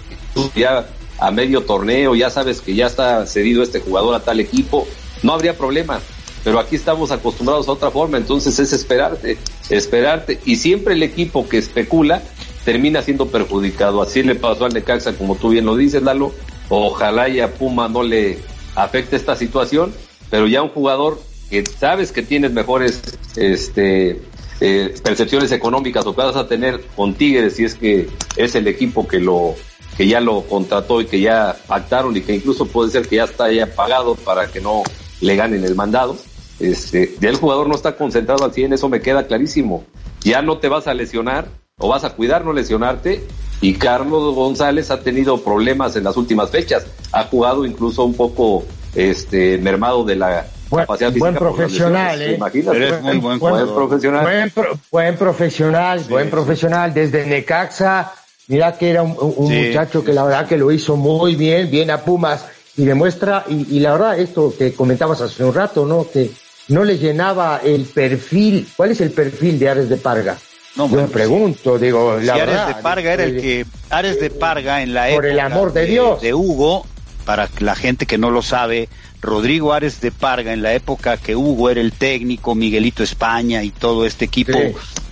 [0.54, 0.86] ya
[1.18, 4.86] a medio torneo, ya sabes que ya está cedido este jugador a tal equipo,
[5.22, 6.00] no habría problema.
[6.44, 9.36] Pero aquí estamos acostumbrados a otra forma, entonces es esperarte,
[9.68, 10.38] esperarte.
[10.44, 12.22] Y siempre el equipo que especula
[12.66, 14.02] termina siendo perjudicado.
[14.02, 16.32] Así le pasó al Necaxa, como tú bien lo dices, Lalo.
[16.68, 18.40] Ojalá y a Puma no le
[18.74, 19.94] afecte esta situación,
[20.30, 23.00] pero ya un jugador que sabes que tienes mejores
[23.36, 24.20] este,
[24.60, 28.66] eh, percepciones económicas o que vas a tener con Tigres si es que es el
[28.66, 29.54] equipo que lo
[29.96, 33.24] que ya lo contrató y que ya pactaron y que incluso puede ser que ya
[33.24, 34.82] está ya pagado para que no
[35.20, 36.16] le ganen el mandado.
[36.58, 39.84] Este, ya el jugador no está concentrado al 100, eso me queda clarísimo.
[40.22, 41.46] Ya no te vas a lesionar
[41.79, 43.22] o vas a cuidar no lesionarte
[43.61, 46.87] y Carlos González ha tenido problemas en las últimas fechas.
[47.12, 48.64] Ha jugado incluso un poco
[48.95, 51.31] este mermado de la capacidad física.
[51.31, 52.39] Buen profesional, ¿eh?
[52.72, 54.24] Eres muy buen, buen profesional.
[54.24, 54.53] Buen,
[54.91, 58.12] buen profesional, buen profesional desde Necaxa
[58.49, 62.03] Mira que era un, muchacho que la verdad que lo hizo muy bien, bien a
[62.03, 62.47] Pumas
[62.77, 66.07] y demuestra, y, la verdad esto que comentabas hace un rato, ¿no?
[66.09, 66.31] Que
[66.68, 68.68] no le llenaba el perfil.
[68.77, 70.39] ¿Cuál es el perfil de Ares de Parga?
[70.77, 74.83] No, Yo me pregunto, digo, la Ares de Parga era el que, Ares de Parga
[74.83, 76.20] en la época por el amor de, Dios.
[76.20, 76.87] de Hugo,
[77.24, 78.89] para la gente que no lo sabe,
[79.22, 83.70] Rodrigo Ares de Parga en la época que Hugo era el técnico, Miguelito España y
[83.70, 84.59] todo este equipo,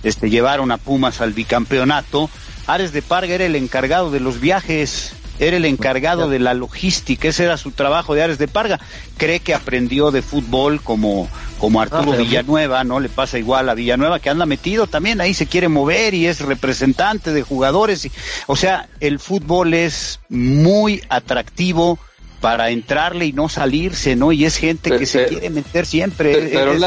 [0.03, 2.29] este llevaron a Pumas al bicampeonato
[2.67, 7.27] Ares de Parga era el encargado de los viajes, era el encargado de la logística,
[7.27, 8.79] ese era su trabajo de Ares de Parga.
[9.17, 11.27] Cree que aprendió de fútbol como,
[11.59, 12.99] como Arturo ah, Villanueva, ¿no?
[12.99, 16.41] Le pasa igual a Villanueva que anda metido también, ahí se quiere mover y es
[16.41, 18.05] representante de jugadores.
[18.05, 18.11] Y,
[18.47, 21.99] o sea, el fútbol es muy atractivo
[22.41, 24.31] para entrarle y no salirse, ¿no?
[24.31, 26.49] Y es gente que se quiere meter siempre.
[26.51, 26.79] Pero, es,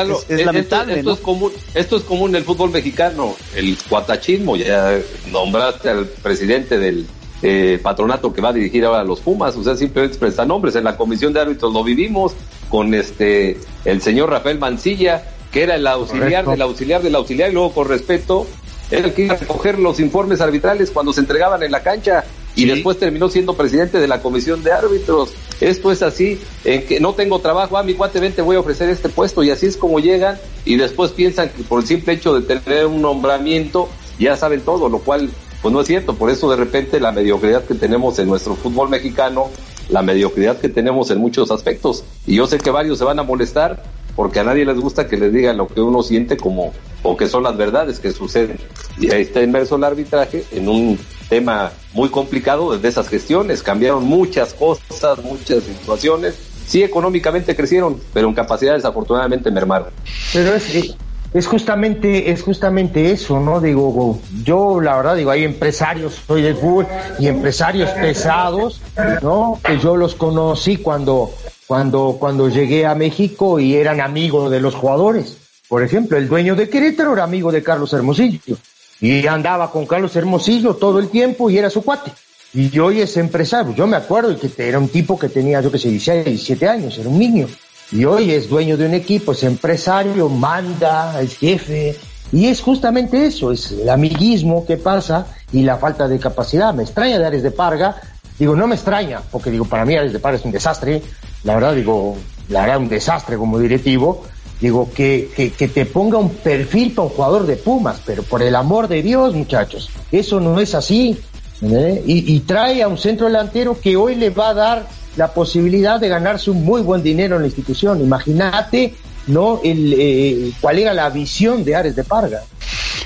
[0.44, 0.98] lamentable.
[0.98, 4.56] Esto, es común, esto es común en el fútbol mexicano, el cuatachismo.
[4.56, 4.98] Ya
[5.32, 7.08] nombraste al presidente del
[7.42, 10.74] eh, patronato que va a dirigir ahora a los Pumas, o sea, simplemente presta nombres.
[10.76, 12.34] En la comisión de árbitros lo vivimos
[12.68, 15.22] con este el señor Rafael Mancilla,
[15.52, 18.46] que era el auxiliar del auxiliar del auxiliar, y luego con respeto
[18.90, 22.24] era el que iba a recoger los informes arbitrales cuando se entregaban en la cancha
[22.56, 25.30] y después terminó siendo presidente de la comisión de árbitros.
[25.60, 28.56] Esto es así, en que no tengo trabajo, a ah, mi cuate ven, te voy
[28.56, 31.86] a ofrecer este puesto y así es como llegan y después piensan que por el
[31.86, 35.30] simple hecho de tener un nombramiento ya saben todo, lo cual
[35.62, 38.88] pues no es cierto, por eso de repente la mediocridad que tenemos en nuestro fútbol
[38.88, 39.48] mexicano,
[39.88, 43.22] la mediocridad que tenemos en muchos aspectos y yo sé que varios se van a
[43.22, 43.82] molestar
[44.18, 46.72] porque a nadie les gusta que les digan lo que uno siente como
[47.04, 48.58] o que son las verdades que suceden.
[48.98, 50.98] Y ahí está inmerso el arbitraje en un
[51.28, 53.62] tema muy complicado desde esas gestiones.
[53.62, 56.34] Cambiaron muchas cosas, muchas situaciones.
[56.66, 59.90] Sí, económicamente crecieron, pero en capacidades afortunadamente mermaron.
[60.32, 60.96] Pero es,
[61.34, 63.60] es justamente, es justamente eso, ¿no?
[63.60, 66.86] Digo, yo la verdad digo, hay empresarios, soy del fútbol,
[67.18, 68.80] y empresarios pesados,
[69.22, 69.60] ¿no?
[69.62, 71.32] Que yo los conocí cuando
[71.68, 75.36] cuando, cuando llegué a México y eran amigos de los jugadores.
[75.68, 78.56] Por ejemplo, el dueño de Querétaro era amigo de Carlos Hermosillo
[79.02, 82.10] y andaba con Carlos Hermosillo todo el tiempo y era su cuate.
[82.54, 83.74] Y hoy es empresario.
[83.74, 86.96] Yo me acuerdo que era un tipo que tenía, yo que sé, 16, 17 años,
[86.96, 87.46] era un niño.
[87.90, 91.96] Y hoy es dueño de un equipo, es empresario, manda, es jefe.
[92.32, 96.74] Y es justamente eso, es el amiguismo que pasa y la falta de capacidad.
[96.74, 97.96] Me extraña de Ares de Parga.
[98.38, 101.02] Digo, no me extraña, porque digo, para mí Ares de Parga es un desastre
[101.44, 102.16] la verdad digo,
[102.48, 104.24] la verdad un desastre como directivo,
[104.60, 108.56] digo, que, que, te ponga un perfil para un jugador de Pumas, pero por el
[108.56, 111.18] amor de Dios, muchachos, eso no es así.
[111.62, 112.02] ¿eh?
[112.06, 114.86] Y, trae a un centro delantero que hoy le va a dar
[115.18, 118.00] la posibilidad de ganarse un muy buen dinero en la institución.
[118.00, 118.94] Imagínate,
[119.26, 119.60] ¿no?
[119.64, 122.42] El, eh, cuál era la visión de Ares de Parga.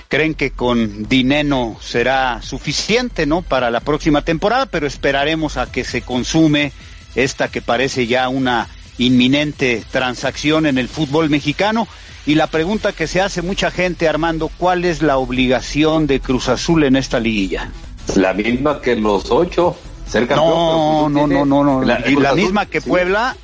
[0.09, 3.41] Creen que con Dineno será suficiente, ¿no?
[3.41, 6.73] Para la próxima temporada, pero esperaremos a que se consume
[7.15, 11.89] esta que parece ya una inminente transacción en el fútbol mexicano.
[12.27, 16.51] Y la pregunta que se hace mucha gente, Armando, ¿cuál es la obligación de Cruz
[16.51, 17.71] Azul en esta liguilla?
[18.17, 19.77] La misma que los ocho,
[20.13, 20.51] ser campeón.
[20.51, 23.35] No, no, no, no, no, La, ¿Y la misma que Puebla?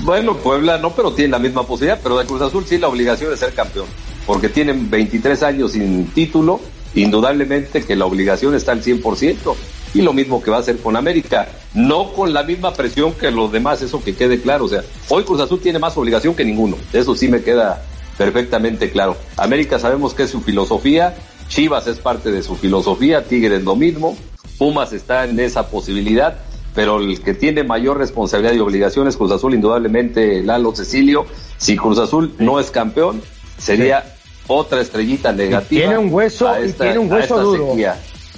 [0.00, 3.30] Bueno, Puebla no, pero tiene la misma posibilidad, pero de Cruz Azul sí la obligación
[3.30, 3.86] de ser campeón,
[4.26, 6.60] porque tienen 23 años sin título,
[6.94, 9.54] indudablemente que la obligación está al 100%
[9.94, 13.30] y lo mismo que va a hacer con América, no con la misma presión que
[13.30, 16.44] los demás, eso que quede claro, o sea, hoy Cruz Azul tiene más obligación que
[16.44, 17.82] ninguno, eso sí me queda
[18.18, 19.16] perfectamente claro.
[19.36, 21.16] América sabemos que es su filosofía,
[21.48, 24.16] Chivas es parte de su filosofía, Tigres lo mismo,
[24.58, 26.36] Pumas está en esa posibilidad,
[26.74, 31.26] pero el que tiene mayor responsabilidad y obligación es Cruz Azul, indudablemente Lalo Cecilio.
[31.56, 33.22] Si Cruz Azul no es campeón,
[33.56, 34.16] sería
[34.48, 35.68] otra estrellita negativa.
[35.68, 37.76] tiene un hueso, y tiene un hueso duro.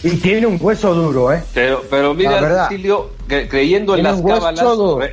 [0.02, 1.42] Y tiene un hueso duro, ¿eh?
[1.52, 4.66] Pero, pero mira, Cecilio, creyendo en las cábalas,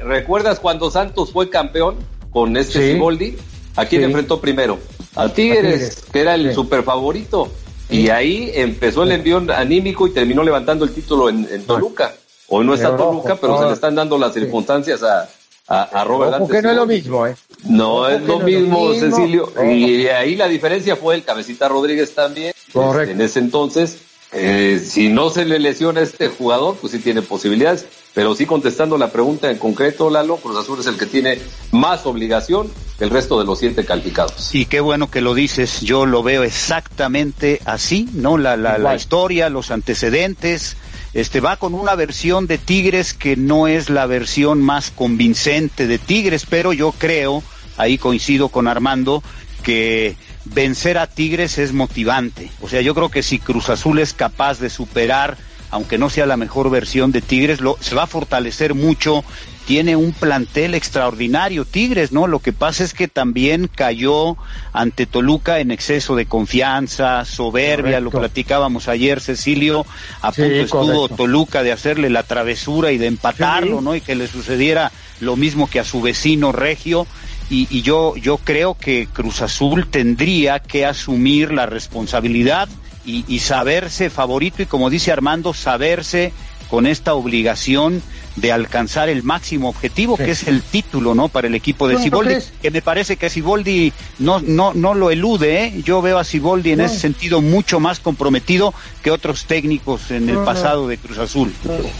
[0.03, 1.95] ¿recuerdas cuando Santos fue campeón
[2.32, 3.38] con este Siboldi?
[3.76, 4.80] ¿A quién enfrentó primero?
[5.16, 7.49] A Tigres, que era el super favorito.
[7.89, 12.13] Y ahí empezó el envío anímico y terminó levantando el título en, Toluca.
[12.49, 15.29] Hoy no está Toluca, pero se le están dando las circunstancias a,
[15.67, 17.35] a, Robert Porque no es lo mismo, ¿eh?
[17.65, 19.51] No es lo mismo, Cecilio.
[19.65, 22.53] Y ahí la diferencia fue el Cabecita Rodríguez también.
[22.71, 23.11] Correcto.
[23.11, 23.97] En ese entonces,
[24.31, 27.85] eh, si no se le lesiona a este jugador, pues sí tiene posibilidades.
[28.18, 31.38] Pero sí contestando la pregunta en concreto, Lalo, Cruz Azul es el que tiene
[31.72, 34.55] más obligación que el resto de los siete calificados.
[34.55, 38.39] Y qué bueno que lo dices, yo lo veo exactamente así, ¿no?
[38.39, 40.78] La, la, la historia, los antecedentes,
[41.13, 45.99] este va con una versión de Tigres que no es la versión más convincente de
[45.99, 47.43] Tigres, pero yo creo,
[47.78, 49.22] ahí coincido con Armando,
[49.61, 52.49] que vencer a Tigres es motivante.
[52.61, 55.38] O sea, yo creo que si Cruz Azul es capaz de superar,
[55.72, 59.24] aunque no sea la mejor versión de Tigres, lo, se va a fortalecer mucho.
[59.65, 62.26] Tiene un plantel extraordinario, Tigres, ¿no?
[62.26, 64.38] Lo que pasa es que también cayó
[64.72, 69.86] ante Toluca en exceso de confianza, soberbia, lo platicábamos ayer, Cecilio,
[70.22, 73.93] a punto estuvo Toluca de hacerle la travesura y de empatarlo, ¿no?
[73.93, 77.05] Y que le sucediera lo mismo que a su vecino Regio
[77.49, 82.68] y, yo, yo creo que Cruz Azul tendría que asumir la responsabilidad
[83.08, 86.32] y, y saberse favorito y como dice Armando, saberse
[86.70, 88.03] con esta obligación
[88.36, 91.28] de alcanzar el máximo objetivo, que es el título, ¿no?
[91.28, 95.64] Para el equipo de Ciboldi, que me parece que Ciboldi no, no, no lo elude,
[95.64, 95.82] ¿eh?
[95.84, 100.38] Yo veo a Ciboldi en ese sentido mucho más comprometido que otros técnicos en el
[100.39, 101.51] pasado de Cruz Azul.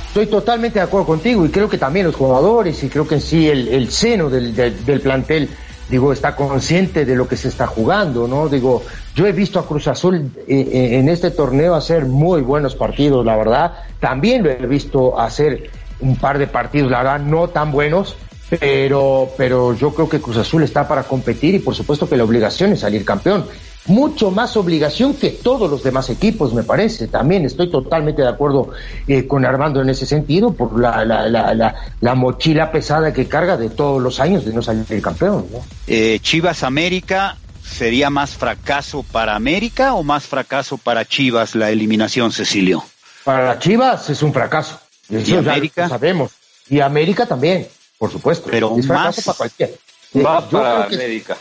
[0.08, 3.47] Estoy totalmente de acuerdo contigo y creo que también los jugadores y creo que sí
[3.47, 5.49] el, el seno del, del, plantel
[5.89, 8.49] digo, está consciente de lo que se está jugando, ¿no?
[8.49, 8.83] Digo,
[9.15, 13.25] yo he visto a Cruz Azul eh, eh, en este torneo hacer muy buenos partidos,
[13.25, 13.73] la verdad.
[13.99, 15.69] También lo he visto hacer
[15.99, 18.15] un par de partidos, la verdad, no tan buenos,
[18.59, 22.23] pero, pero yo creo que Cruz Azul está para competir y por supuesto que la
[22.23, 23.45] obligación es salir campeón.
[23.88, 27.07] Mucho más obligación que todos los demás equipos, me parece.
[27.07, 28.71] También estoy totalmente de acuerdo
[29.07, 33.55] eh, con Armando en ese sentido, por la, la, la, la, mochila pesada que carga
[33.55, 35.45] de todos los años de no salir campeón.
[35.88, 42.31] Eh, Chivas América, ¿sería más fracaso para América o más fracaso para Chivas la eliminación,
[42.31, 42.83] Cecilio?
[43.23, 44.79] Para Chivas es un fracaso.
[45.09, 45.88] ¿Y América?
[45.88, 46.31] sabemos.
[46.69, 47.67] Y América también,
[47.97, 48.49] por supuesto.
[48.51, 49.73] Pero es más para cualquiera.
[50.13, 51.38] Más para América,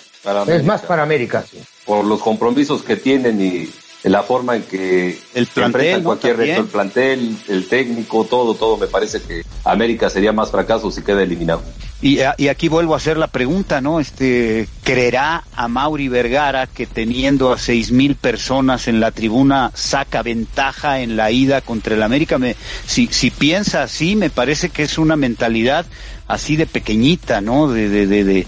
[0.47, 1.44] Es más para América.
[1.87, 3.70] Por los compromisos que tienen y
[4.09, 8.87] la forma en que el plantel, cualquier reto, el plantel, el técnico, todo, todo, me
[8.87, 11.62] parece que América sería más fracaso si queda eliminado.
[12.03, 14.01] Y, y, aquí vuelvo a hacer la pregunta, ¿no?
[14.01, 20.22] Este, ¿creerá a Mauri Vergara que teniendo a seis mil personas en la tribuna saca
[20.22, 22.37] ventaja en la ida contra el América?
[22.37, 22.55] Me,
[22.87, 25.87] si, si piensa así, me parece que es una mentalidad
[26.29, 27.68] así de pequeñita, ¿no?
[27.68, 28.47] De, de, de,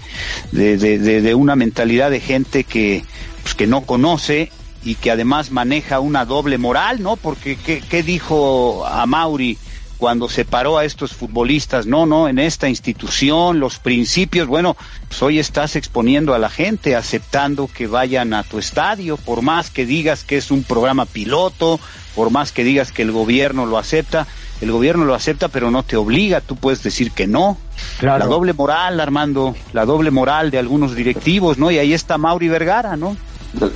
[0.51, 3.03] de, de, una mentalidad de gente que,
[3.43, 4.51] pues, que no conoce
[4.83, 7.15] y que además maneja una doble moral, ¿no?
[7.15, 9.57] Porque, ¿qué, qué dijo a Mauri?
[9.99, 14.77] cuando separó a estos futbolistas, no, no, en esta institución, los principios, bueno,
[15.09, 19.69] pues hoy estás exponiendo a la gente, aceptando que vayan a tu estadio, por más
[19.69, 21.81] que digas que es un programa piloto,
[22.15, 24.25] por más que digas que el gobierno lo acepta,
[24.61, 27.57] el gobierno lo acepta pero no te obliga, tú puedes decir que no.
[28.01, 31.71] La doble moral, Armando, la doble moral de algunos directivos, ¿no?
[31.71, 33.15] Y ahí está Mauri Vergara, ¿no?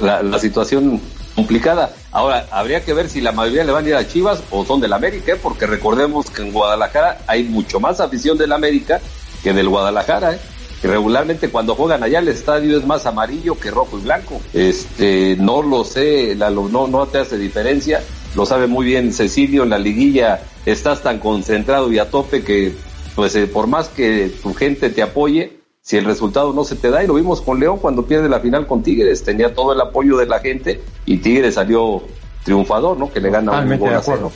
[0.02, 1.02] La, la situación
[1.36, 1.94] complicada.
[2.12, 4.80] Ahora, habría que ver si la mayoría le van a ir a Chivas o son
[4.82, 5.40] del América, ¿eh?
[5.42, 9.02] porque recordemos que en Guadalajara hay mucho más afición del América
[9.42, 10.40] que del Guadalajara, ¿eh?
[10.82, 14.42] que regularmente cuando juegan allá el estadio es más amarillo que rojo y blanco.
[14.54, 18.04] Este, no lo sé, la, no, no te hace diferencia,
[18.36, 22.74] lo sabe muy bien Cecilio, en la liguilla estás tan concentrado y a tope que,
[23.16, 26.90] pues, eh, por más que tu gente te apoye, si el resultado no se te
[26.90, 29.82] da, y lo vimos con León cuando pierde la final con Tigres, tenía todo el
[29.82, 32.04] apoyo de la gente y Tigres salió
[32.44, 33.12] triunfador, ¿no?
[33.12, 34.32] Que le gana un gol a cero.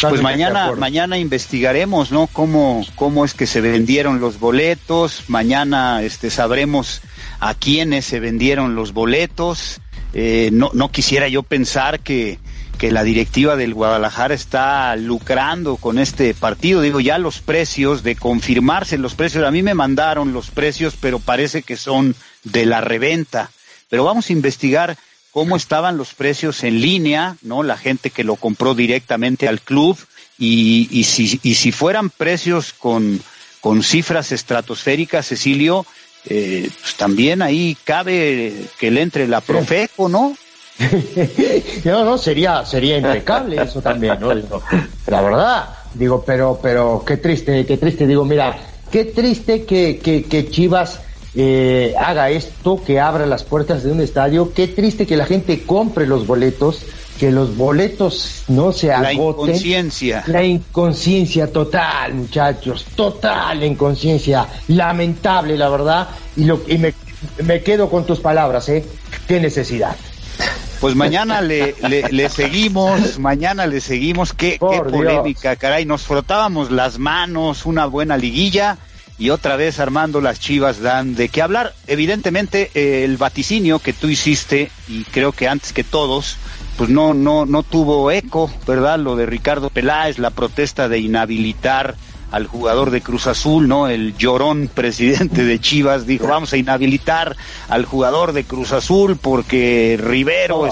[0.00, 2.26] Pues mañana, mañana investigaremos, ¿no?
[2.32, 5.24] Cómo, cómo es que se vendieron los boletos.
[5.28, 7.00] Mañana, este, sabremos
[7.38, 9.80] a quiénes se vendieron los boletos.
[10.14, 12.38] Eh, no, no quisiera yo pensar que,
[12.78, 16.80] que la directiva del Guadalajara está lucrando con este partido.
[16.80, 21.18] Digo, ya los precios, de confirmarse los precios, a mí me mandaron los precios, pero
[21.18, 22.14] parece que son
[22.44, 23.50] de la reventa.
[23.90, 24.96] Pero vamos a investigar
[25.32, 27.62] cómo estaban los precios en línea, ¿no?
[27.62, 29.98] La gente que lo compró directamente al club
[30.38, 33.20] y, y, si, y si fueran precios con,
[33.60, 35.84] con cifras estratosféricas, Cecilio,
[36.26, 40.36] eh, pues también ahí cabe que le entre la Profeco, ¿no?
[41.84, 44.30] no, no, sería, sería impecable eso también, ¿no?
[45.06, 48.56] La verdad, digo, pero, pero qué triste, qué triste, digo, mira,
[48.90, 51.00] qué triste que, que, que Chivas
[51.34, 55.62] eh, haga esto, que abra las puertas de un estadio, qué triste que la gente
[55.62, 56.82] compre los boletos,
[57.18, 59.02] que los boletos no se agoten.
[59.02, 60.24] La inconsciencia.
[60.28, 66.94] La inconsciencia total, muchachos, total inconsciencia, lamentable, la verdad, y, lo, y me,
[67.44, 68.84] me quedo con tus palabras, ¿eh?
[69.26, 69.96] Qué necesidad.
[70.80, 74.32] Pues mañana le, le, le, seguimos, mañana le seguimos.
[74.32, 75.60] Qué, qué polémica, Dios.
[75.60, 75.84] caray.
[75.84, 78.78] Nos frotábamos las manos, una buena liguilla
[79.18, 81.74] y otra vez Armando las Chivas dan de qué hablar.
[81.88, 86.36] Evidentemente eh, el vaticinio que tú hiciste y creo que antes que todos,
[86.76, 88.98] pues no no no tuvo eco, ¿verdad?
[89.00, 91.96] Lo de Ricardo Peláez, la protesta de inhabilitar
[92.30, 93.88] al jugador de Cruz Azul, ¿no?
[93.88, 97.36] El llorón presidente de Chivas dijo, vamos a inhabilitar
[97.68, 100.68] al jugador de Cruz Azul porque Rivero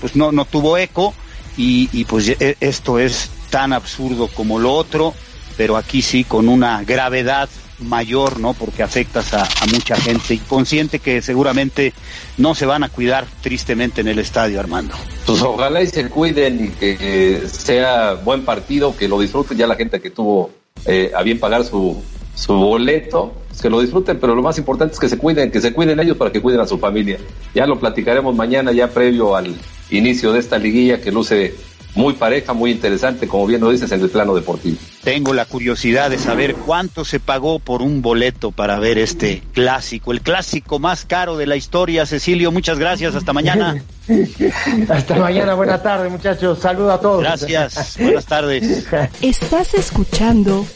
[0.00, 1.14] pues no, no tuvo eco
[1.56, 5.14] y, y pues esto es tan absurdo como lo otro,
[5.56, 7.48] pero aquí sí con una gravedad
[7.80, 8.54] mayor, ¿no?
[8.54, 11.92] Porque afectas a, mucha gente inconsciente que seguramente
[12.36, 14.94] no se van a cuidar tristemente en el estadio, Armando.
[15.26, 19.76] Pues ojalá y se cuiden y que sea buen partido, que lo disfruten ya la
[19.76, 20.50] gente que tuvo
[20.86, 22.02] eh, a bien pagar su,
[22.34, 25.72] su boleto, que lo disfruten, pero lo más importante es que se cuiden, que se
[25.72, 27.18] cuiden ellos para que cuiden a su familia.
[27.54, 29.54] Ya lo platicaremos mañana, ya previo al
[29.90, 31.54] inicio de esta liguilla que luce
[31.94, 34.76] muy pareja, muy interesante, como bien lo dices, en el plano deportivo.
[35.02, 40.12] Tengo la curiosidad de saber cuánto se pagó por un boleto para ver este clásico,
[40.12, 42.06] el clásico más caro de la historia.
[42.06, 43.82] Cecilio, muchas gracias, hasta mañana.
[44.88, 47.22] hasta mañana, buenas tardes muchachos, saludos a todos.
[47.22, 48.86] Gracias, buenas tardes.
[49.20, 50.66] Estás escuchando.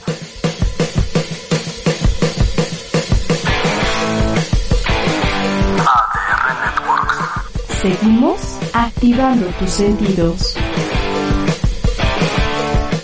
[7.83, 8.41] Seguimos
[8.73, 10.57] activando tus sentidos.